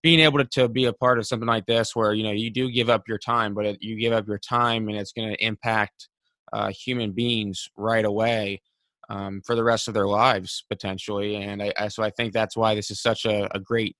being 0.03 0.21
able 0.21 0.39
to, 0.39 0.45
to 0.45 0.69
be 0.69 0.87
a 0.87 0.93
part 0.93 1.19
of 1.19 1.27
something 1.27 1.49
like 1.49 1.67
this 1.67 1.95
where 1.95 2.13
you 2.13 2.23
know 2.23 2.31
you 2.31 2.51
do 2.51 2.71
give 2.71 2.91
up 2.91 3.09
your 3.09 3.19
time 3.19 3.55
but 3.55 3.67
it, 3.67 3.79
you 3.81 3.97
give 3.97 4.13
up 4.13 4.27
your 4.27 4.39
time 4.39 4.89
and 4.89 4.97
it's 4.97 5.13
going 5.13 5.29
to 5.29 5.45
impact 5.45 6.09
uh, 6.53 6.71
human 6.71 7.13
beings 7.13 7.69
right 7.77 8.05
away 8.05 8.61
um, 9.09 9.43
for 9.45 9.55
the 9.55 9.65
rest 9.65 9.89
of 9.89 9.95
their 9.95 10.07
lives 10.07 10.65
potentially. 10.69 11.37
And 11.37 11.63
I, 11.63 11.73
I, 11.79 11.89
so 11.89 12.03
i 12.03 12.11
think 12.11 12.33
that's 12.33 12.57
why 12.57 12.75
this 12.75 12.91
is 12.91 13.03
such 13.03 13.25
a, 13.25 13.55
a 13.55 13.61
great 13.61 13.97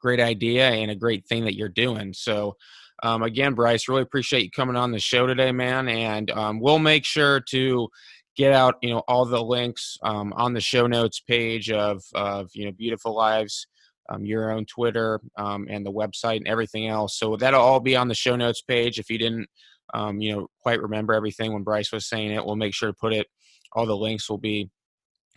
great 0.00 0.20
idea 0.20 0.68
and 0.70 0.90
a 0.90 0.96
great 0.96 1.26
thing 1.26 1.44
that 1.44 1.56
you're 1.56 1.68
doing. 1.68 2.12
So 2.12 2.56
um, 3.02 3.22
again 3.22 3.54
bryce 3.54 3.88
really 3.88 4.02
appreciate 4.02 4.44
you 4.44 4.50
coming 4.50 4.76
on 4.76 4.92
the 4.92 4.98
show 4.98 5.26
today 5.26 5.52
man. 5.52 5.88
And 5.88 6.30
um, 6.32 6.60
we'll 6.60 6.78
make 6.78 7.04
sure 7.04 7.40
to 7.50 7.88
get 8.36 8.52
out 8.52 8.76
you 8.82 8.90
know 8.90 9.02
all 9.08 9.24
the 9.24 9.42
links 9.42 9.96
um, 10.02 10.32
on 10.36 10.52
the 10.52 10.60
show 10.60 10.86
notes 10.86 11.20
page 11.20 11.70
of 11.70 12.02
of 12.14 12.50
you 12.54 12.64
know 12.64 12.72
beautiful 12.72 13.14
lives 13.14 13.66
um, 14.10 14.24
your 14.24 14.50
own 14.50 14.66
Twitter 14.66 15.20
um, 15.36 15.66
and 15.70 15.84
the 15.86 15.92
website 15.92 16.38
and 16.38 16.48
everything 16.48 16.88
else. 16.88 17.18
So 17.18 17.36
that'll 17.36 17.60
all 17.60 17.80
be 17.80 17.96
on 17.96 18.08
the 18.08 18.14
show 18.14 18.36
notes 18.36 18.62
page. 18.62 18.98
If 18.98 19.08
you 19.08 19.18
didn't, 19.18 19.48
um, 19.94 20.20
you 20.20 20.32
know, 20.32 20.48
quite 20.60 20.82
remember 20.82 21.14
everything 21.14 21.52
when 21.52 21.62
Bryce 21.62 21.92
was 21.92 22.08
saying 22.08 22.32
it, 22.32 22.44
we'll 22.44 22.56
make 22.56 22.74
sure 22.74 22.90
to 22.90 22.96
put 23.00 23.12
it. 23.12 23.26
All 23.72 23.86
the 23.86 23.96
links 23.96 24.28
will 24.28 24.38
be 24.38 24.68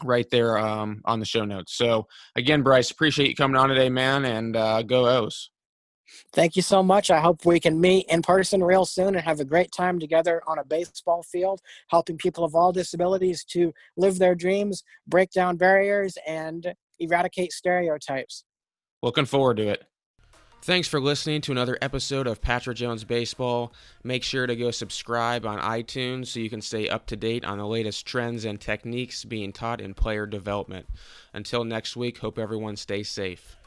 right 0.03 0.29
there 0.31 0.57
um, 0.57 1.01
on 1.05 1.19
the 1.19 1.25
show 1.25 1.45
notes. 1.45 1.77
So 1.77 2.07
again, 2.35 2.63
Bryce, 2.63 2.91
appreciate 2.91 3.29
you 3.29 3.35
coming 3.35 3.57
on 3.57 3.69
today, 3.69 3.89
man, 3.89 4.25
and 4.25 4.55
uh, 4.55 4.81
go 4.81 5.07
O's. 5.07 5.51
Thank 6.33 6.55
you 6.55 6.61
so 6.61 6.83
much. 6.83 7.09
I 7.09 7.19
hope 7.19 7.45
we 7.45 7.59
can 7.59 7.79
meet 7.79 8.07
in 8.09 8.21
person 8.21 8.63
real 8.63 8.85
soon 8.85 9.15
and 9.15 9.23
have 9.23 9.39
a 9.39 9.45
great 9.45 9.71
time 9.71 9.99
together 9.99 10.41
on 10.47 10.59
a 10.59 10.65
baseball 10.65 11.23
field, 11.23 11.61
helping 11.89 12.17
people 12.17 12.43
of 12.43 12.55
all 12.55 12.71
disabilities 12.71 13.43
to 13.45 13.73
live 13.97 14.19
their 14.19 14.35
dreams, 14.35 14.83
break 15.07 15.31
down 15.31 15.57
barriers, 15.57 16.17
and 16.27 16.73
eradicate 16.99 17.51
stereotypes. 17.51 18.43
Looking 19.03 19.25
forward 19.25 19.57
to 19.57 19.67
it. 19.67 19.83
Thanks 20.61 20.87
for 20.87 21.01
listening 21.01 21.41
to 21.41 21.51
another 21.51 21.77
episode 21.81 22.25
of 22.25 22.41
Patrick 22.41 22.77
Jones 22.77 23.03
Baseball. 23.03 23.73
Make 24.01 24.23
sure 24.23 24.47
to 24.47 24.55
go 24.55 24.71
subscribe 24.71 25.45
on 25.45 25.59
iTunes 25.59 26.27
so 26.27 26.39
you 26.39 26.49
can 26.49 26.61
stay 26.61 26.87
up 26.87 27.05
to 27.07 27.17
date 27.17 27.43
on 27.43 27.57
the 27.57 27.67
latest 27.67 28.05
trends 28.05 28.45
and 28.45 28.61
techniques 28.61 29.25
being 29.25 29.51
taught 29.51 29.81
in 29.81 29.93
player 29.93 30.25
development. 30.25 30.85
Until 31.33 31.65
next 31.65 31.97
week, 31.97 32.19
hope 32.19 32.39
everyone 32.39 32.77
stays 32.77 33.09
safe. 33.09 33.57